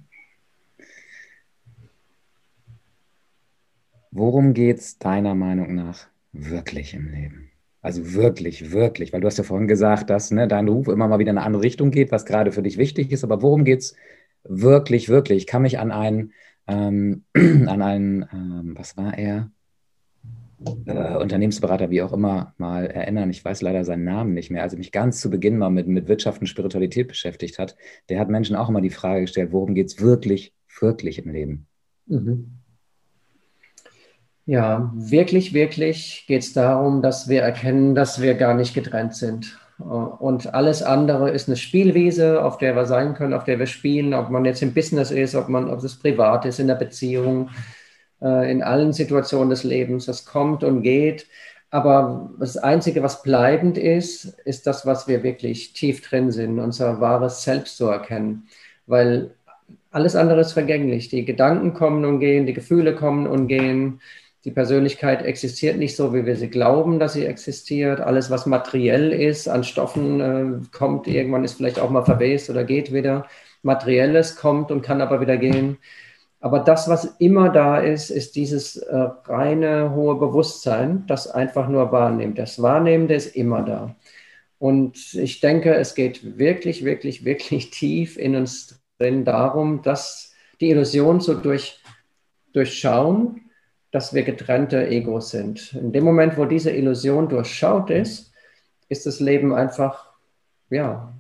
Worum 4.12 4.54
geht 4.54 4.80
es 4.80 4.98
deiner 4.98 5.36
Meinung 5.36 5.74
nach 5.74 6.08
wirklich 6.34 6.94
im 6.94 7.10
Leben? 7.10 7.51
Also 7.82 8.14
wirklich, 8.14 8.72
wirklich, 8.72 9.12
weil 9.12 9.22
du 9.22 9.28
hast 9.28 9.38
ja 9.38 9.44
vorhin 9.44 9.68
gesagt, 9.68 10.10
dass 10.10 10.30
ne, 10.30 10.48
dein 10.48 10.68
Ruf 10.68 10.88
immer 10.88 11.08
mal 11.08 11.18
wieder 11.18 11.32
in 11.32 11.38
eine 11.38 11.46
andere 11.46 11.64
Richtung 11.64 11.90
geht, 11.90 12.12
was 12.12 12.26
gerade 12.26 12.52
für 12.52 12.62
dich 12.62 12.78
wichtig 12.78 13.12
ist. 13.12 13.24
Aber 13.24 13.42
worum 13.42 13.64
geht 13.64 13.80
es 13.80 13.96
wirklich, 14.44 15.10
wirklich? 15.10 15.40
Ich 15.40 15.48
kann 15.48 15.64
mich 15.64 15.80
an 15.80 15.92
einen, 15.92 16.34
ähm, 16.68 17.24
an 17.34 17.82
einen, 17.82 18.26
ähm, 18.32 18.74
was 18.78 18.98
war 18.98 19.18
er? 19.18 19.52
Äh, 20.86 21.18
Unternehmensberater, 21.18 21.90
wie 21.90 22.04
auch 22.04 22.14
immer, 22.14 22.54
mal 22.60 22.86
erinnern. 22.86 23.32
Ich 23.32 23.44
weiß 23.44 23.64
leider 23.64 23.84
seinen 23.84 24.04
Namen 24.04 24.36
nicht 24.36 24.52
mehr. 24.52 24.62
Als 24.62 24.74
ich 24.74 24.80
mich 24.80 24.92
ganz 24.92 25.20
zu 25.20 25.32
Beginn 25.32 25.58
mal 25.58 25.72
mit, 25.72 25.88
mit 25.88 26.08
Wirtschaft 26.08 26.40
und 26.40 26.48
Spiritualität 26.48 27.08
beschäftigt 27.08 27.58
hat, 27.58 27.76
der 28.10 28.20
hat 28.20 28.30
Menschen 28.30 28.56
auch 28.56 28.70
immer 28.70 28.82
die 28.82 28.92
Frage 28.92 29.22
gestellt, 29.22 29.52
worum 29.54 29.74
geht 29.74 29.88
es 29.88 30.00
wirklich, 30.00 30.54
wirklich 30.80 31.18
im 31.18 31.32
Leben? 31.32 31.68
Mhm. 32.06 32.61
Ja, 34.52 34.92
wirklich, 34.94 35.54
wirklich 35.54 36.26
geht 36.28 36.42
es 36.42 36.52
darum, 36.52 37.02
dass 37.02 37.30
wir 37.30 37.42
erkennen, 37.42 37.96
dass 37.96 38.22
wir 38.22 38.34
gar 38.34 38.54
nicht 38.54 38.74
getrennt 38.74 39.16
sind. 39.16 39.58
Und 39.78 40.54
alles 40.54 40.84
andere 40.84 41.30
ist 41.30 41.48
eine 41.48 41.56
Spielwiese, 41.56 42.44
auf 42.44 42.58
der 42.58 42.76
wir 42.76 42.86
sein 42.86 43.14
können, 43.14 43.34
auf 43.34 43.46
der 43.46 43.60
wir 43.60 43.66
spielen, 43.66 44.14
ob 44.14 44.30
man 44.30 44.44
jetzt 44.44 44.62
im 44.62 44.74
Business 44.74 45.10
ist, 45.10 45.36
ob 45.36 45.48
man, 45.48 45.70
ob 45.70 45.82
es 45.82 45.98
privat 45.98 46.44
ist, 46.44 46.60
in 46.60 46.68
der 46.68 46.76
Beziehung, 46.76 47.50
äh, 48.22 48.52
in 48.52 48.62
allen 48.62 48.92
Situationen 48.92 49.52
des 49.52 49.64
Lebens. 49.64 50.06
Das 50.06 50.26
kommt 50.26 50.66
und 50.66 50.82
geht. 50.82 51.28
Aber 51.70 52.30
das 52.38 52.58
Einzige, 52.58 53.04
was 53.04 53.24
bleibend 53.24 53.78
ist, 53.78 54.26
ist 54.44 54.68
das, 54.68 54.86
was 54.86 55.08
wir 55.08 55.24
wirklich 55.24 55.72
tief 55.72 56.02
drin 56.02 56.30
sind, 56.30 56.60
unser 56.60 57.00
wahres 57.00 57.44
Selbst 57.44 57.78
zu 57.78 57.86
erkennen. 57.88 58.50
Weil 58.86 59.34
alles 59.92 60.18
andere 60.18 60.42
ist 60.42 60.52
vergänglich. 60.52 61.08
Die 61.08 61.24
Gedanken 61.24 61.74
kommen 61.74 62.04
und 62.04 62.20
gehen, 62.20 62.46
die 62.46 62.54
Gefühle 62.54 62.96
kommen 62.96 63.28
und 63.28 63.48
gehen 63.48 64.02
die 64.44 64.52
Persönlichkeit 64.52 65.24
existiert 65.24 65.78
nicht 65.78 65.96
so, 65.96 66.14
wie 66.14 66.26
wir 66.26 66.36
sie 66.36 66.50
glauben, 66.50 66.98
dass 67.00 67.14
sie 67.14 67.26
existiert. 67.26 68.00
Alles, 68.00 68.32
was 68.32 68.48
materiell 68.48 69.14
ist, 69.14 69.48
an 69.48 69.64
Stoffen 69.64 70.20
äh, 70.20 70.68
kommt, 70.76 71.08
irgendwann 71.08 71.44
ist 71.44 71.54
vielleicht 71.54 71.80
auch 71.80 71.92
mal 71.92 72.04
verwest 72.04 72.50
oder 72.50 72.64
geht 72.64 72.92
wieder. 72.92 73.28
Materielles 73.62 74.36
kommt 74.36 74.72
und 74.72 74.82
kann 74.82 75.02
aber 75.02 75.22
wieder 75.22 75.38
gehen. 75.38 75.78
Aber 76.40 76.60
das, 76.60 76.90
was 76.90 77.06
immer 77.20 77.50
da 77.50 77.78
ist, 77.78 78.10
ist 78.10 78.36
dieses 78.36 78.78
äh, 78.78 79.10
reine 79.26 79.94
hohe 79.94 80.16
Bewusstsein, 80.16 81.06
das 81.06 81.28
einfach 81.28 81.70
nur 81.70 81.92
wahrnimmt. 81.92 82.40
Das 82.40 82.60
Wahrnehmende 82.60 83.14
ist 83.14 83.36
immer 83.36 83.62
da. 83.62 83.96
Und 84.58 85.14
ich 85.14 85.40
denke, 85.40 85.76
es 85.76 85.94
geht 85.94 86.40
wirklich, 86.40 86.84
wirklich, 86.84 87.26
wirklich 87.26 87.70
tief 87.72 88.18
in 88.18 88.36
uns 88.36 88.82
drin 88.98 89.24
darum, 89.24 89.84
dass 89.84 90.34
die 90.60 90.72
Illusion 90.72 91.22
zu 91.22 91.36
durch, 91.36 91.80
durchschauen 92.54 93.51
dass 93.92 94.14
wir 94.14 94.24
getrennte 94.24 94.88
Egos 94.88 95.32
sind. 95.32 95.74
In 95.74 95.92
dem 95.92 96.04
Moment, 96.04 96.38
wo 96.38 96.46
diese 96.46 96.72
Illusion 96.72 97.28
durchschaut 97.30 97.90
ist, 97.90 98.32
ist 98.90 99.06
das 99.06 99.20
Leben 99.20 99.54
einfach, 99.54 100.12
ja, 100.70 101.14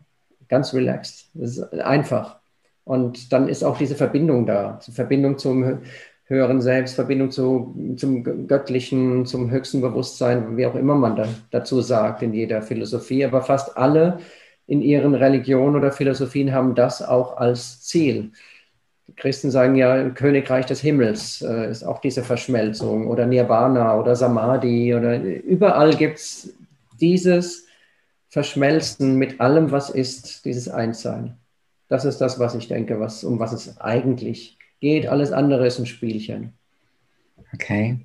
ganz 0.47 0.73
relaxed. 0.73 1.29
Es 1.35 1.57
ist 1.57 1.73
einfach. 1.73 2.39
Und 2.83 3.31
dann 3.31 3.47
ist 3.47 3.63
auch 3.63 3.77
diese 3.77 3.95
Verbindung 3.95 4.45
da, 4.45 4.79
die 4.85 4.91
Verbindung 4.91 5.37
zum 5.37 5.81
höheren 6.25 6.61
Selbst, 6.61 6.95
Verbindung 6.95 7.29
zu, 7.29 7.75
zum 7.97 8.23
Göttlichen, 8.47 9.25
zum 9.25 9.51
höchsten 9.51 9.81
Bewusstsein, 9.81 10.55
wie 10.55 10.65
auch 10.65 10.75
immer 10.75 10.95
man 10.95 11.15
da, 11.17 11.27
dazu 11.51 11.81
sagt 11.81 12.23
in 12.23 12.33
jeder 12.33 12.61
Philosophie. 12.61 13.25
Aber 13.25 13.41
fast 13.41 13.77
alle 13.77 14.19
in 14.65 14.81
ihren 14.81 15.13
Religionen 15.13 15.75
oder 15.75 15.91
Philosophien 15.91 16.53
haben 16.53 16.73
das 16.73 17.01
auch 17.01 17.35
als 17.37 17.81
Ziel. 17.81 18.31
Christen 19.15 19.51
sagen 19.51 19.75
ja, 19.75 20.09
Königreich 20.09 20.65
des 20.65 20.81
Himmels 20.81 21.41
äh, 21.41 21.69
ist 21.69 21.83
auch 21.83 21.99
diese 21.99 22.23
Verschmelzung 22.23 23.07
oder 23.07 23.25
Nirvana 23.25 23.97
oder 23.99 24.15
Samadhi 24.15 24.93
oder 24.95 25.21
überall 25.21 25.95
gibt 25.95 26.17
es 26.17 26.53
dieses 26.99 27.67
Verschmelzen 28.29 29.17
mit 29.17 29.41
allem, 29.41 29.71
was 29.71 29.89
ist, 29.89 30.45
dieses 30.45 30.69
Einssein. 30.69 31.37
Das 31.89 32.05
ist 32.05 32.19
das, 32.19 32.39
was 32.39 32.55
ich 32.55 32.67
denke, 32.67 32.99
was, 32.99 33.23
um 33.23 33.39
was 33.39 33.51
es 33.51 33.79
eigentlich 33.81 34.57
geht. 34.79 35.07
Alles 35.07 35.31
andere 35.31 35.67
ist 35.67 35.79
ein 35.79 35.85
Spielchen. 35.85 36.53
Okay. 37.53 37.99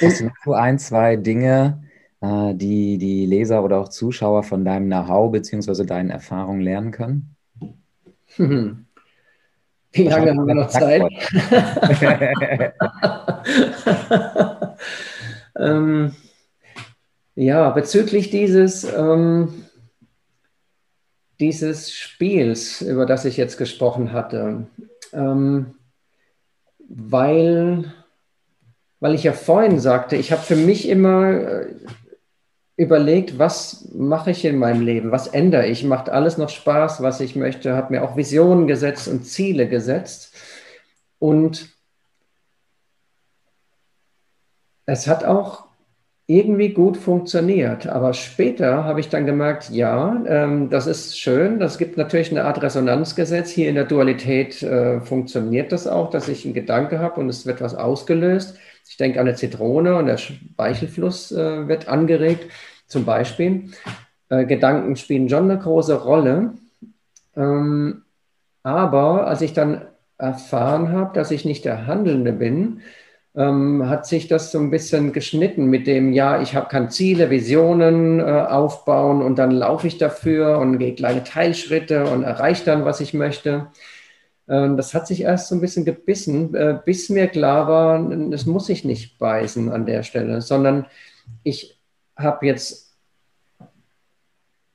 Hast 0.00 0.20
du 0.20 0.24
noch 0.26 0.54
ein, 0.54 0.78
zwei 0.78 1.16
Dinge, 1.16 1.82
äh, 2.20 2.54
die 2.54 2.98
die 2.98 3.26
Leser 3.26 3.64
oder 3.64 3.78
auch 3.78 3.88
Zuschauer 3.88 4.44
von 4.44 4.64
deinem 4.64 4.86
Know-how 4.86 5.32
bzw. 5.32 5.84
deinen 5.84 6.10
Erfahrungen 6.10 6.60
lernen 6.60 6.92
können? 6.92 7.36
Wie 9.92 10.04
lange 10.04 10.30
haben 10.30 10.46
wir 10.46 10.54
noch 10.54 10.70
Zeit? 10.70 11.02
ähm, 15.58 16.14
ja, 17.34 17.70
bezüglich 17.70 18.30
dieses, 18.30 18.84
ähm, 18.84 19.64
dieses 21.40 21.92
Spiels, 21.92 22.80
über 22.80 23.04
das 23.04 23.24
ich 23.24 23.36
jetzt 23.36 23.58
gesprochen 23.58 24.12
hatte, 24.12 24.66
ähm, 25.12 25.74
weil, 26.88 27.92
weil 29.00 29.14
ich 29.14 29.24
ja 29.24 29.32
vorhin 29.32 29.78
sagte, 29.78 30.16
ich 30.16 30.32
habe 30.32 30.42
für 30.42 30.56
mich 30.56 30.88
immer 30.88 31.30
äh, 31.30 31.66
überlegt, 32.76 33.38
was 33.38 33.88
mache 33.92 34.30
ich 34.30 34.44
in 34.44 34.58
meinem 34.58 34.80
Leben, 34.80 35.12
was 35.12 35.26
ändere 35.28 35.66
ich, 35.66 35.84
macht 35.84 36.08
alles 36.08 36.38
noch 36.38 36.48
Spaß, 36.48 37.02
was 37.02 37.20
ich 37.20 37.36
möchte, 37.36 37.74
habe 37.76 37.92
mir 37.92 38.02
auch 38.02 38.16
Visionen 38.16 38.66
gesetzt 38.66 39.08
und 39.08 39.24
Ziele 39.24 39.68
gesetzt 39.68 40.34
und 41.18 41.68
es 44.86 45.06
hat 45.06 45.24
auch 45.24 45.66
irgendwie 46.26 46.70
gut 46.70 46.96
funktioniert. 46.96 47.86
Aber 47.86 48.14
später 48.14 48.84
habe 48.84 49.00
ich 49.00 49.08
dann 49.08 49.26
gemerkt, 49.26 49.70
ja, 49.70 50.22
ähm, 50.26 50.70
das 50.70 50.86
ist 50.86 51.18
schön. 51.18 51.58
Das 51.58 51.78
gibt 51.78 51.96
natürlich 51.96 52.30
eine 52.30 52.44
Art 52.44 52.62
Resonanzgesetz. 52.62 53.50
Hier 53.50 53.68
in 53.68 53.74
der 53.74 53.84
Dualität 53.84 54.62
äh, 54.62 55.00
funktioniert 55.00 55.72
das 55.72 55.86
auch, 55.86 56.10
dass 56.10 56.28
ich 56.28 56.44
einen 56.44 56.54
Gedanke 56.54 57.00
habe 57.00 57.20
und 57.20 57.28
es 57.28 57.44
wird 57.44 57.60
was 57.60 57.74
ausgelöst. 57.74 58.56
Ich 58.88 58.96
denke 58.96 59.20
an 59.20 59.26
eine 59.26 59.36
Zitrone 59.36 59.96
und 59.96 60.06
der 60.06 60.18
Speichelfluss 60.18 61.32
äh, 61.32 61.68
wird 61.68 61.88
angeregt, 61.88 62.50
zum 62.86 63.04
Beispiel. 63.04 63.70
Äh, 64.28 64.46
Gedanken 64.46 64.96
spielen 64.96 65.28
schon 65.28 65.50
eine 65.50 65.58
große 65.58 66.02
Rolle. 66.02 66.54
Ähm, 67.36 68.02
aber 68.62 69.26
als 69.26 69.40
ich 69.40 69.52
dann 69.52 69.86
erfahren 70.18 70.92
habe, 70.92 71.12
dass 71.14 71.30
ich 71.30 71.44
nicht 71.44 71.64
der 71.64 71.86
Handelnde 71.86 72.32
bin, 72.32 72.82
ähm, 73.34 73.88
hat 73.88 74.06
sich 74.06 74.28
das 74.28 74.52
so 74.52 74.58
ein 74.58 74.70
bisschen 74.70 75.12
geschnitten 75.12 75.66
mit 75.66 75.86
dem, 75.86 76.12
ja, 76.12 76.40
ich 76.42 76.54
habe 76.54 76.68
kann 76.68 76.90
Ziele, 76.90 77.30
Visionen 77.30 78.20
äh, 78.20 78.24
aufbauen 78.24 79.22
und 79.22 79.38
dann 79.38 79.50
laufe 79.50 79.86
ich 79.86 79.98
dafür 79.98 80.58
und 80.58 80.78
gehe 80.78 80.94
kleine 80.94 81.24
Teilschritte 81.24 82.04
und 82.04 82.24
erreiche 82.24 82.64
dann, 82.64 82.84
was 82.84 83.00
ich 83.00 83.14
möchte. 83.14 83.68
Ähm, 84.52 84.76
das 84.76 84.92
hat 84.92 85.06
sich 85.06 85.22
erst 85.22 85.48
so 85.48 85.54
ein 85.54 85.62
bisschen 85.62 85.86
gebissen, 85.86 86.54
äh, 86.54 86.78
bis 86.84 87.08
mir 87.08 87.26
klar 87.28 87.66
war, 87.68 88.32
es 88.32 88.44
muss 88.44 88.66
sich 88.66 88.84
nicht 88.84 89.18
beißen 89.18 89.70
an 89.72 89.86
der 89.86 90.02
Stelle, 90.02 90.42
sondern 90.42 90.84
ich 91.42 91.80
habe 92.16 92.44
jetzt 92.46 92.92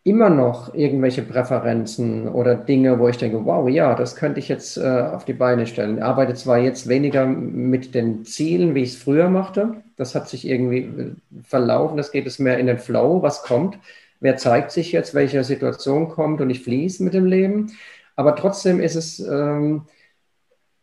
immer 0.04 0.30
noch 0.30 0.74
irgendwelche 0.74 1.22
Präferenzen 1.22 2.28
oder 2.30 2.56
Dinge, 2.56 2.98
wo 2.98 3.08
ich 3.08 3.18
denke, 3.18 3.46
wow, 3.46 3.70
ja, 3.70 3.94
das 3.94 4.16
könnte 4.16 4.40
ich 4.40 4.48
jetzt 4.48 4.78
äh, 4.78 4.82
auf 4.82 5.26
die 5.26 5.34
Beine 5.34 5.68
stellen. 5.68 5.98
Ich 5.98 6.04
arbeite 6.04 6.34
zwar 6.34 6.58
jetzt 6.58 6.88
weniger 6.88 7.28
mit 7.28 7.94
den 7.94 8.26
Zielen, 8.26 8.74
wie 8.74 8.84
ich 8.84 8.94
es 8.94 8.96
früher 8.96 9.30
machte. 9.30 9.84
Das 9.96 10.16
hat 10.16 10.28
sich 10.28 10.48
irgendwie 10.48 10.80
äh, 10.80 11.12
verlaufen. 11.44 11.98
Das 11.98 12.12
geht 12.12 12.26
es 12.26 12.40
mehr 12.40 12.58
in 12.58 12.68
den 12.68 12.80
Flow, 12.80 13.22
was 13.22 13.44
kommt. 13.44 13.78
Wer 14.22 14.38
zeigt 14.38 14.72
sich 14.72 14.92
jetzt, 14.92 15.14
welche 15.14 15.44
Situation 15.44 16.08
kommt 16.10 16.42
und 16.42 16.50
ich 16.50 16.64
fließe 16.64 17.04
mit 17.04 17.14
dem 17.14 17.26
Leben. 17.26 17.74
Aber 18.18 18.36
trotzdem 18.36 18.82
ist 18.82 18.96
es 18.96 19.20
ähm, 19.20 19.84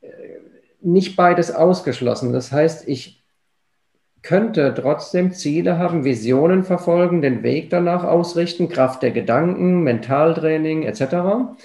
äh, 0.01 0.09
nicht 0.81 1.17
beides 1.17 1.51
ausgeschlossen. 1.55 2.33
Das 2.33 2.53
heißt, 2.53 2.89
ich 2.89 3.23
könnte 4.23 4.73
trotzdem 4.75 5.33
Ziele 5.33 5.79
haben, 5.79 6.05
Visionen 6.05 6.65
verfolgen, 6.65 7.21
den 7.21 7.43
Weg 7.43 7.69
danach 7.69 8.05
ausrichten, 8.05 8.71
Kraft 8.71 9.03
der 9.03 9.11
Gedanken, 9.11 9.83
Mentaltraining 9.83 10.85
etc. 10.85 11.57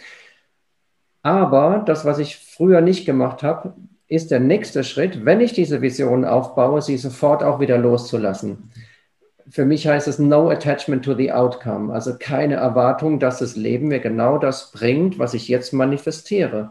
Aber 1.21 1.83
das, 1.85 2.03
was 2.03 2.19
ich 2.19 2.37
früher 2.37 2.81
nicht 2.81 3.05
gemacht 3.05 3.43
habe, 3.43 3.75
ist 4.07 4.31
der 4.31 4.39
nächste 4.39 4.83
Schritt, 4.83 5.23
wenn 5.23 5.39
ich 5.39 5.53
diese 5.53 5.81
Vision 5.81 6.25
aufbaue, 6.25 6.81
sie 6.81 6.97
sofort 6.97 7.43
auch 7.43 7.59
wieder 7.59 7.77
loszulassen. 7.77 8.71
Für 9.51 9.65
mich 9.65 9.87
heißt 9.87 10.07
es 10.07 10.19
no 10.19 10.49
attachment 10.49 11.03
to 11.03 11.15
the 11.15 11.31
outcome, 11.31 11.91
also 11.91 12.15
keine 12.19 12.55
Erwartung, 12.55 13.19
dass 13.19 13.39
das 13.39 13.55
Leben 13.55 13.87
mir 13.87 13.99
genau 13.99 14.37
das 14.37 14.71
bringt, 14.71 15.17
was 15.17 15.33
ich 15.33 15.47
jetzt 15.47 15.73
manifestiere. 15.73 16.69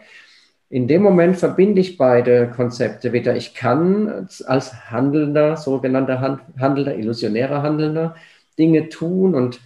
In 0.71 0.87
dem 0.87 1.03
Moment 1.03 1.39
verbinde 1.39 1.81
ich 1.81 1.97
beide 1.97 2.51
Konzepte 2.55 3.13
wieder. 3.13 3.35
Ich 3.35 3.55
kann 3.55 4.29
als 4.45 4.91
Handelnder, 4.91 5.57
sogenannter 5.57 6.41
Handelnder, 6.59 6.95
illusionärer 6.95 7.63
Handelnder, 7.63 8.15
Dinge 8.59 8.91
tun 8.91 9.35
und 9.35 9.61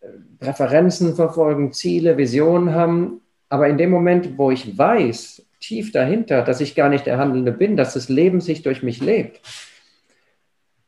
äh, 0.00 0.08
Präferenzen 0.40 1.14
verfolgen, 1.14 1.72
Ziele, 1.72 2.16
Visionen 2.16 2.74
haben. 2.74 3.20
Aber 3.48 3.68
in 3.68 3.78
dem 3.78 3.90
Moment, 3.90 4.38
wo 4.38 4.50
ich 4.50 4.76
weiß, 4.76 5.46
tief 5.60 5.92
dahinter, 5.92 6.42
dass 6.42 6.60
ich 6.60 6.74
gar 6.74 6.88
nicht 6.88 7.06
der 7.06 7.18
Handelnde 7.18 7.52
bin, 7.52 7.76
dass 7.76 7.94
das 7.94 8.08
Leben 8.08 8.40
sich 8.40 8.62
durch 8.62 8.82
mich 8.82 9.00
lebt 9.00 9.40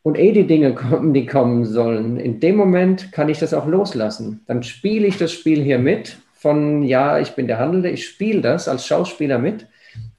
und 0.02 0.18
eh 0.18 0.32
die 0.32 0.46
Dinge 0.46 0.74
kommen, 0.74 1.14
die 1.14 1.26
kommen 1.26 1.64
sollen, 1.64 2.18
in 2.18 2.40
dem 2.40 2.56
Moment 2.56 3.12
kann 3.12 3.28
ich 3.28 3.38
das 3.38 3.54
auch 3.54 3.66
loslassen. 3.66 4.40
Dann 4.46 4.62
spiele 4.62 5.06
ich 5.06 5.16
das 5.16 5.32
Spiel 5.32 5.62
hier 5.62 5.78
mit 5.78 6.18
von, 6.34 6.82
ja, 6.82 7.20
ich 7.20 7.32
bin 7.32 7.46
der 7.46 7.58
Handelnde, 7.58 7.90
ich 7.90 8.06
spiele 8.06 8.40
das 8.40 8.66
als 8.66 8.86
Schauspieler 8.86 9.38
mit. 9.38 9.68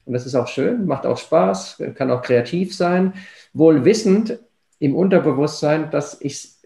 Und 0.06 0.14
das 0.14 0.26
ist 0.26 0.34
auch 0.34 0.48
schön, 0.48 0.86
macht 0.86 1.06
auch 1.06 1.18
Spaß, 1.18 1.82
kann 1.94 2.10
auch 2.10 2.22
kreativ 2.22 2.74
sein, 2.74 3.14
wohl 3.52 3.84
wissend 3.84 4.38
im 4.78 4.94
Unterbewusstsein, 4.94 5.90
dass 5.90 6.20
ich 6.20 6.32
es 6.32 6.62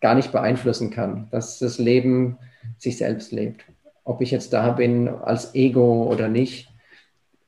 gar 0.00 0.14
nicht 0.14 0.32
beeinflussen 0.32 0.90
kann, 0.90 1.28
dass 1.30 1.58
das 1.58 1.78
Leben 1.78 2.38
sich 2.78 2.98
selbst 2.98 3.32
lebt. 3.32 3.64
Ob 4.04 4.20
ich 4.20 4.30
jetzt 4.30 4.52
da 4.52 4.70
bin 4.70 5.08
als 5.08 5.54
Ego 5.54 6.08
oder 6.12 6.28
nicht, 6.28 6.68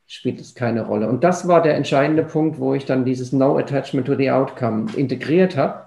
spielt 0.06 0.40
es 0.40 0.54
keine 0.54 0.86
Rolle. 0.86 1.08
Und 1.08 1.24
das 1.24 1.48
war 1.48 1.62
der 1.62 1.74
entscheidende 1.74 2.22
Punkt, 2.22 2.58
wo 2.58 2.74
ich 2.74 2.84
dann 2.84 3.04
dieses 3.04 3.32
No 3.32 3.58
Attachment 3.58 4.06
to 4.06 4.14
the 4.14 4.30
Outcome 4.30 4.86
integriert 4.96 5.56
habe 5.56 5.86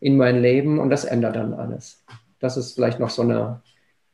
in 0.00 0.16
mein 0.16 0.40
Leben 0.40 0.78
und 0.78 0.90
das 0.90 1.04
ändert 1.04 1.36
dann 1.36 1.54
alles. 1.54 2.04
Das 2.40 2.56
ist 2.56 2.74
vielleicht 2.74 3.00
noch 3.00 3.10
so 3.10 3.22
eine 3.22 3.62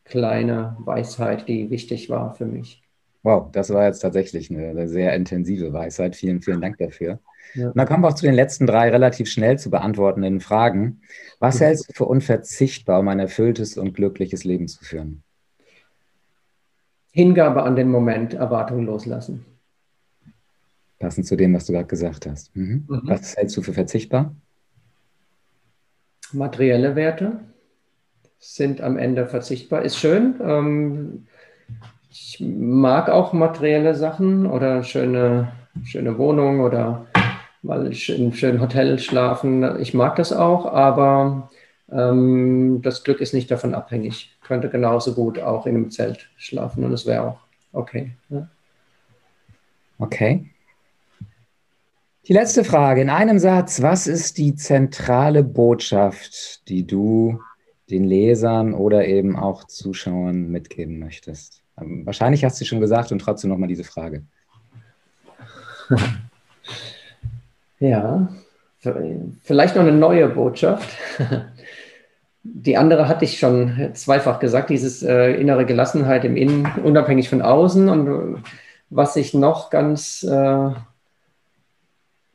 kleine 0.05 0.77
Weisheit, 0.81 1.49
die 1.49 1.71
wichtig 1.71 2.09
war 2.11 2.35
für 2.35 2.47
mich. 2.47 2.83
Wow, 3.23 3.51
das 3.53 3.71
war 3.71 3.85
jetzt 3.85 4.01
tatsächlich 4.01 4.51
eine, 4.51 4.89
sehr 4.89 5.15
intensive 5.15 5.73
Weisheit. 5.73 6.17
Vielen, 6.17 6.41
vielen 6.41 6.61
Dank 6.61 6.79
dafür. 6.79 7.19
Ja. 7.55 7.69
Und 7.69 7.77
dann 7.77 7.87
kommen 7.87 8.03
wir 8.03 8.09
auch 8.09 8.15
zu 8.15 8.25
den 8.25 8.35
letzten 8.35 8.67
drei 8.67 8.89
relativ 8.89 9.29
schnell 9.29 9.59
zu 9.59 9.69
beantwortenden 9.69 10.41
Fragen. 10.41 11.03
Was 11.39 11.57
mhm. 11.57 11.65
hältst 11.65 11.89
du 11.91 11.93
für 11.93 12.07
unverzichtbar, 12.07 13.01
um 13.01 13.09
ein 13.09 13.19
erfülltes 13.19 13.77
und 13.77 13.93
glückliches 13.93 14.45
Leben 14.45 14.69
zu 14.69 14.83
führen? 14.85 15.23
Hingabe 17.13 17.63
an 17.63 17.77
den 17.77 17.91
Moment, 17.91 18.35
Erwartungen 18.35 18.87
loslassen. 18.87 19.45
Passend 20.99 21.27
zu 21.27 21.37
dem, 21.37 21.55
was 21.55 21.67
du 21.67 21.73
gerade 21.73 21.87
gesagt 21.87 22.27
hast. 22.27 22.55
Mhm. 22.55 22.85
Mhm. 22.87 23.01
Was 23.05 23.37
hältst 23.37 23.57
du 23.57 23.63
für 23.63 23.73
verzichtbar? 23.73 24.35
Materielle 26.33 26.95
Werte 26.95 27.41
sind 28.39 28.81
am 28.81 28.97
Ende 28.97 29.27
verzichtbar. 29.27 29.83
Ist 29.83 29.97
schön. 29.97 30.35
Ähm, 30.43 31.27
ich 32.11 32.39
mag 32.41 33.09
auch 33.09 33.33
materielle 33.33 33.95
Sachen 33.95 34.47
oder 34.47 34.83
schöne, 34.83 35.53
schöne 35.85 36.19
Wohnung 36.19 36.61
oder 36.61 37.07
mal 37.63 37.87
in 37.87 38.15
einem 38.15 38.33
schönen 38.33 38.61
Hotel 38.61 38.99
schlafen. 38.99 39.81
Ich 39.81 39.95
mag 39.95 40.17
das 40.17 40.33
auch, 40.33 40.67
aber 40.67 41.51
das 41.91 43.03
Glück 43.03 43.21
ist 43.21 43.35
nicht 43.35 43.51
davon 43.51 43.75
abhängig. 43.75 44.31
Ich 44.41 44.47
könnte 44.47 44.69
genauso 44.69 45.15
gut 45.15 45.41
auch 45.41 45.67
in 45.67 45.75
einem 45.75 45.91
Zelt 45.91 46.29
schlafen 46.37 46.85
und 46.85 46.93
es 46.93 47.05
wäre 47.05 47.23
auch 47.23 47.41
okay. 47.73 48.13
Ja. 48.29 48.49
Okay. 49.99 50.47
Die 52.29 52.33
letzte 52.33 52.63
Frage 52.65 53.01
in 53.01 53.11
einem 53.11 53.39
Satz. 53.39 53.83
Was 53.83 54.07
ist 54.07 54.39
die 54.39 54.55
zentrale 54.55 55.43
Botschaft, 55.43 56.69
die 56.69 56.87
du 56.87 57.41
den 57.91 58.05
Lesern 58.05 58.73
oder 58.73 59.07
eben 59.07 59.37
auch 59.37 59.65
Zuschauern 59.65 60.49
mitgeben 60.49 61.01
möchtest? 61.01 61.63
Ähm, 61.81 62.07
wahrscheinlich 62.07 62.45
hast 62.45 62.61
du 62.61 62.65
schon 62.65 62.81
gesagt 62.81 63.11
und 63.11 63.19
trotzdem 63.19 63.51
nochmal 63.51 63.69
diese 63.69 63.85
Frage. 63.85 64.23
Ja, 67.81 68.29
vielleicht 69.43 69.75
noch 69.75 69.83
eine 69.83 69.93
neue 69.93 70.29
Botschaft. 70.29 70.91
Die 72.43 72.77
andere 72.77 73.07
hatte 73.07 73.25
ich 73.25 73.39
schon 73.39 73.91
zweifach 73.95 74.39
gesagt, 74.39 74.71
dieses 74.71 75.03
äh, 75.03 75.33
innere 75.33 75.67
Gelassenheit 75.67 76.25
im 76.25 76.37
Innen, 76.37 76.67
unabhängig 76.83 77.29
von 77.29 77.43
außen. 77.43 77.89
Und 77.89 78.43
was 78.89 79.17
ich 79.17 79.35
noch 79.35 79.71
ganz 79.71 80.23
äh, 80.23 80.71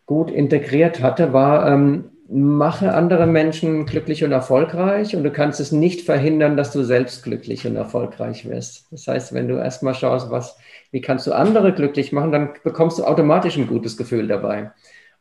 gut 0.06 0.30
integriert 0.30 1.02
hatte, 1.02 1.34
war, 1.34 1.68
ähm, 1.72 2.12
mache 2.28 2.94
andere 2.94 3.28
Menschen 3.28 3.86
glücklich 3.86 4.24
und 4.24 4.32
erfolgreich 4.32 5.16
und 5.16 5.24
du 5.24 5.32
kannst 5.32 5.60
es 5.60 5.72
nicht 5.72 6.02
verhindern, 6.02 6.58
dass 6.58 6.72
du 6.72 6.84
selbst 6.84 7.24
glücklich 7.24 7.68
und 7.68 7.76
erfolgreich 7.76 8.50
wirst. 8.50 8.88
Das 8.92 9.08
heißt, 9.08 9.34
wenn 9.34 9.48
du 9.48 9.56
erstmal 9.56 9.94
schaust, 9.94 10.32
was, 10.32 10.58
wie 10.92 11.02
kannst 11.02 11.28
du 11.28 11.34
andere 11.34 11.74
glücklich 11.74 12.12
machen, 12.12 12.32
dann 12.32 12.50
bekommst 12.64 12.98
du 12.98 13.04
automatisch 13.04 13.58
ein 13.58 13.68
gutes 13.68 13.96
Gefühl 13.96 14.28
dabei. 14.28 14.72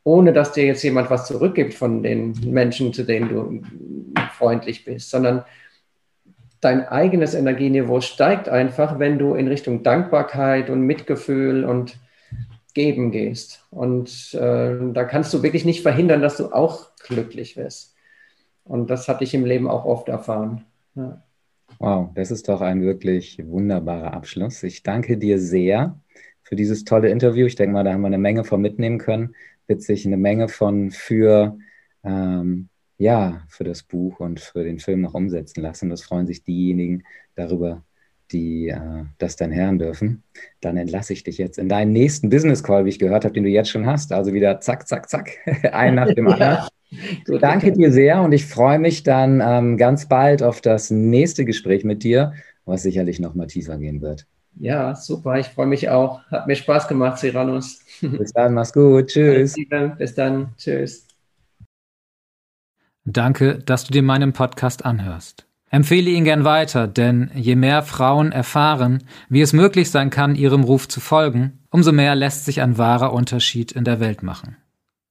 Ohne 0.05 0.33
dass 0.33 0.53
dir 0.53 0.65
jetzt 0.65 0.83
jemand 0.83 1.11
was 1.11 1.27
zurückgibt 1.27 1.75
von 1.75 2.03
den 2.03 2.33
Menschen, 2.45 2.93
zu 2.93 3.05
denen 3.05 3.29
du 3.29 3.63
freundlich 4.33 4.85
bist, 4.85 5.11
sondern 5.11 5.45
dein 6.61 6.87
eigenes 6.87 7.35
Energieniveau 7.35 8.01
steigt 8.01 8.49
einfach, 8.49 8.99
wenn 8.99 9.19
du 9.19 9.35
in 9.35 9.49
Richtung 9.49 9.83
Dankbarkeit 9.83 10.71
und 10.71 10.83
Mitgefühl 10.83 11.65
und 11.65 11.99
Geben 12.75 13.13
gehst. 13.13 13.65
Und 13.71 14.35
äh, 14.35 14.77
da 14.93 15.05
kannst 15.05 15.33
du 15.33 15.43
wirklich 15.43 15.65
nicht 15.65 15.83
verhindern, 15.83 16.23
dass 16.23 16.37
du 16.37 16.53
auch 16.53 16.91
glücklich 17.07 17.57
wirst. 17.57 17.95
Und 18.65 18.91
das 18.91 19.09
hatte 19.09 19.25
ich 19.25 19.35
im 19.35 19.45
Leben 19.45 19.69
auch 19.69 19.85
oft 19.85 20.09
erfahren. 20.09 20.65
Ja. 20.95 21.23
Wow, 21.79 22.11
das 22.15 22.31
ist 22.31 22.49
doch 22.49 22.61
ein 22.61 22.83
wirklich 22.83 23.39
wunderbarer 23.45 24.15
Abschluss. 24.15 24.63
Ich 24.63 24.83
danke 24.83 25.19
dir 25.19 25.39
sehr 25.39 25.99
für 26.43 26.57
dieses 26.57 26.85
tolle 26.85 27.11
Interview. 27.11 27.47
Ich 27.47 27.57
denke 27.57 27.73
mal, 27.73 27.85
da 27.85 27.93
haben 27.93 28.01
wir 28.01 28.09
eine 28.09 28.19
Menge 28.19 28.45
von 28.45 28.61
mitnehmen 28.61 28.99
können. 28.99 29.35
Wird 29.67 29.83
sich 29.83 30.07
eine 30.07 30.17
Menge 30.17 30.49
von 30.49 30.91
für, 30.91 31.57
ähm, 32.03 32.69
ja, 32.99 33.43
für 33.49 33.65
das 33.65 33.83
Buch 33.83 34.21
und 34.21 34.41
für 34.41 34.65
den 34.65 34.79
Film 34.79 35.01
noch 35.01 35.15
umsetzen 35.15 35.63
lassen. 35.63 35.91
Das 35.91 36.03
freuen 36.03 36.27
sich 36.27 36.43
diejenigen 36.43 37.03
darüber, 37.35 37.83
die 38.31 38.69
äh, 38.69 39.05
das 39.19 39.37
dann 39.37 39.55
hören 39.55 39.79
dürfen. 39.79 40.23
Dann 40.61 40.77
entlasse 40.77 41.13
ich 41.13 41.25
dich 41.25 41.39
jetzt 41.39 41.59
in 41.59 41.69
deinen 41.69 41.93
nächsten 41.93 42.29
Business 42.29 42.63
Call, 42.63 42.85
wie 42.85 42.91
ich 42.91 42.99
gehört 42.99 43.25
habe, 43.25 43.35
den 43.35 43.45
du 43.45 43.51
jetzt 43.51 43.71
schon 43.71 43.87
hast. 43.87 44.13
Also 44.13 44.33
wieder 44.33 44.61
zack, 44.61 44.87
zack, 44.87 45.09
zack, 45.09 45.39
ein 45.73 45.95
nach 45.95 46.13
dem 46.13 46.27
anderen. 46.29 46.41
ja. 46.41 46.69
Gut, 47.27 47.43
Danke 47.43 47.73
dir 47.73 47.91
sehr 47.91 48.23
und 48.23 48.33
ich 48.33 48.47
freue 48.47 48.79
mich 48.79 49.03
dann 49.03 49.43
ähm, 49.45 49.77
ganz 49.77 50.07
bald 50.07 50.43
auf 50.43 50.61
das 50.61 50.91
nächste 50.91 51.45
Gespräch 51.45 51.83
mit 51.85 52.05
dir, 52.05 52.35
was 52.67 52.83
sicherlich 52.83 53.19
noch 53.19 53.35
mal 53.35 53.47
tiefer 53.47 53.79
gehen 53.79 54.01
wird. 54.01 54.27
Ja, 54.59 54.95
super. 54.95 55.39
Ich 55.39 55.49
freue 55.49 55.67
mich 55.67 55.89
auch. 55.89 56.23
Hat 56.31 56.47
mir 56.47 56.57
Spaß 56.57 56.89
gemacht, 56.89 57.19
Cyrannus. 57.19 57.81
Bis 58.01 58.33
dann, 58.33 58.55
mach's 58.55 58.73
gut. 58.73 59.07
Tschüss. 59.09 59.55
Bis 59.99 60.15
dann. 60.15 60.55
Tschüss. 60.57 61.07
Danke, 63.05 63.59
dass 63.59 63.85
du 63.85 63.93
dir 63.93 64.03
meinen 64.03 64.33
Podcast 64.33 64.85
anhörst. 64.85 65.47
Empfehle 65.71 66.11
ihn 66.11 66.25
gern 66.25 66.45
weiter, 66.45 66.87
denn 66.87 67.31
je 67.35 67.57
mehr 67.57 67.83
Frauen 67.83 68.33
erfahren, 68.33 69.03
wie 69.29 69.41
es 69.41 69.53
möglich 69.53 69.91
sein 69.91 70.09
kann, 70.09 70.37
ihrem 70.37 70.63
Ruf 70.63 70.87
zu 70.87 71.01
folgen, 71.01 71.65
umso 71.71 71.91
mehr 71.91 72.15
lässt 72.15 72.45
sich 72.45 72.63
ein 72.63 72.79
wahrer 72.79 73.13
Unterschied 73.13 73.73
in 73.73 73.85
der 73.85 73.99
Welt 73.99 74.23
machen. 74.23 74.57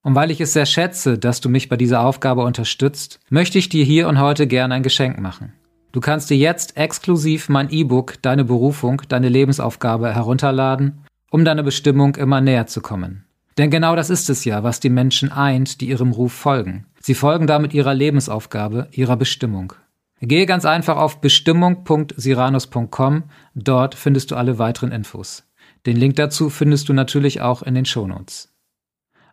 Und 0.04 0.16
weil 0.16 0.32
ich 0.32 0.42
es 0.42 0.54
sehr 0.54 0.66
schätze, 0.66 1.20
dass 1.20 1.42
du 1.42 1.50
mich 1.50 1.70
bei 1.70 1.78
dieser 1.78 2.02
Aufgabe 2.02 2.44
unterstützt, 2.44 3.20
möchte 3.30 3.58
ich 3.58 3.70
dir 3.70 3.84
hier 3.84 4.08
und 4.08 4.20
heute 4.20 4.48
gern 4.48 4.72
ein 4.72 4.84
Geschenk 4.84 5.20
machen. 5.20 5.54
Du 5.94 6.02
kannst 6.02 6.30
dir 6.32 6.38
jetzt 6.38 6.76
exklusiv 6.76 7.48
mein 7.50 7.70
E-Book 7.70 8.16
Deine 8.24 8.44
Berufung, 8.44 9.04
deine 9.08 9.30
Lebensaufgabe 9.30 10.12
herunterladen, 10.14 11.04
um 11.30 11.46
deiner 11.46 11.64
Bestimmung 11.64 12.16
immer 12.16 12.42
näher 12.42 12.66
zu 12.66 12.82
kommen. 12.82 13.26
Denn 13.60 13.70
genau 13.70 13.96
das 13.96 14.10
ist 14.10 14.32
es 14.32 14.44
ja, 14.44 14.64
was 14.64 14.80
die 14.80 14.90
Menschen 14.90 15.32
eint, 15.32 15.82
die 15.82 15.90
ihrem 15.90 16.12
Ruf 16.12 16.34
folgen. 16.34 16.88
Sie 17.00 17.14
folgen 17.14 17.46
damit 17.46 17.76
ihrer 17.76 17.94
Lebensaufgabe, 17.94 18.88
ihrer 18.92 19.18
Bestimmung. 19.18 19.74
Gehe 20.20 20.48
ganz 20.48 20.66
einfach 20.66 20.98
auf 20.98 21.22
bestimmung.siranus.com, 21.22 23.24
dort 23.54 23.94
findest 23.94 24.32
du 24.32 24.36
alle 24.36 24.58
weiteren 24.58 24.92
Infos. 24.92 25.44
Den 25.86 25.98
Link 25.98 26.16
dazu 26.16 26.50
findest 26.50 26.90
du 26.90 26.94
natürlich 26.94 27.42
auch 27.42 27.62
in 27.62 27.76
den 27.76 27.86
Shownotes. 27.86 28.52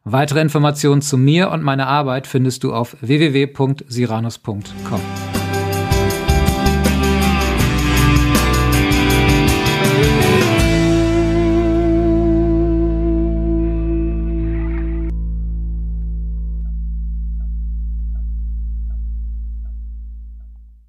Weitere 0.05 0.43
Informationen 0.43 1.01
zu 1.01 1.17
mir 1.17 1.51
und 1.51 1.63
meiner 1.63 1.87
Arbeit 1.87 2.27
findest 2.27 2.65
du 2.65 2.75
auf 2.75 2.99
www.siranus.com. 3.01 5.30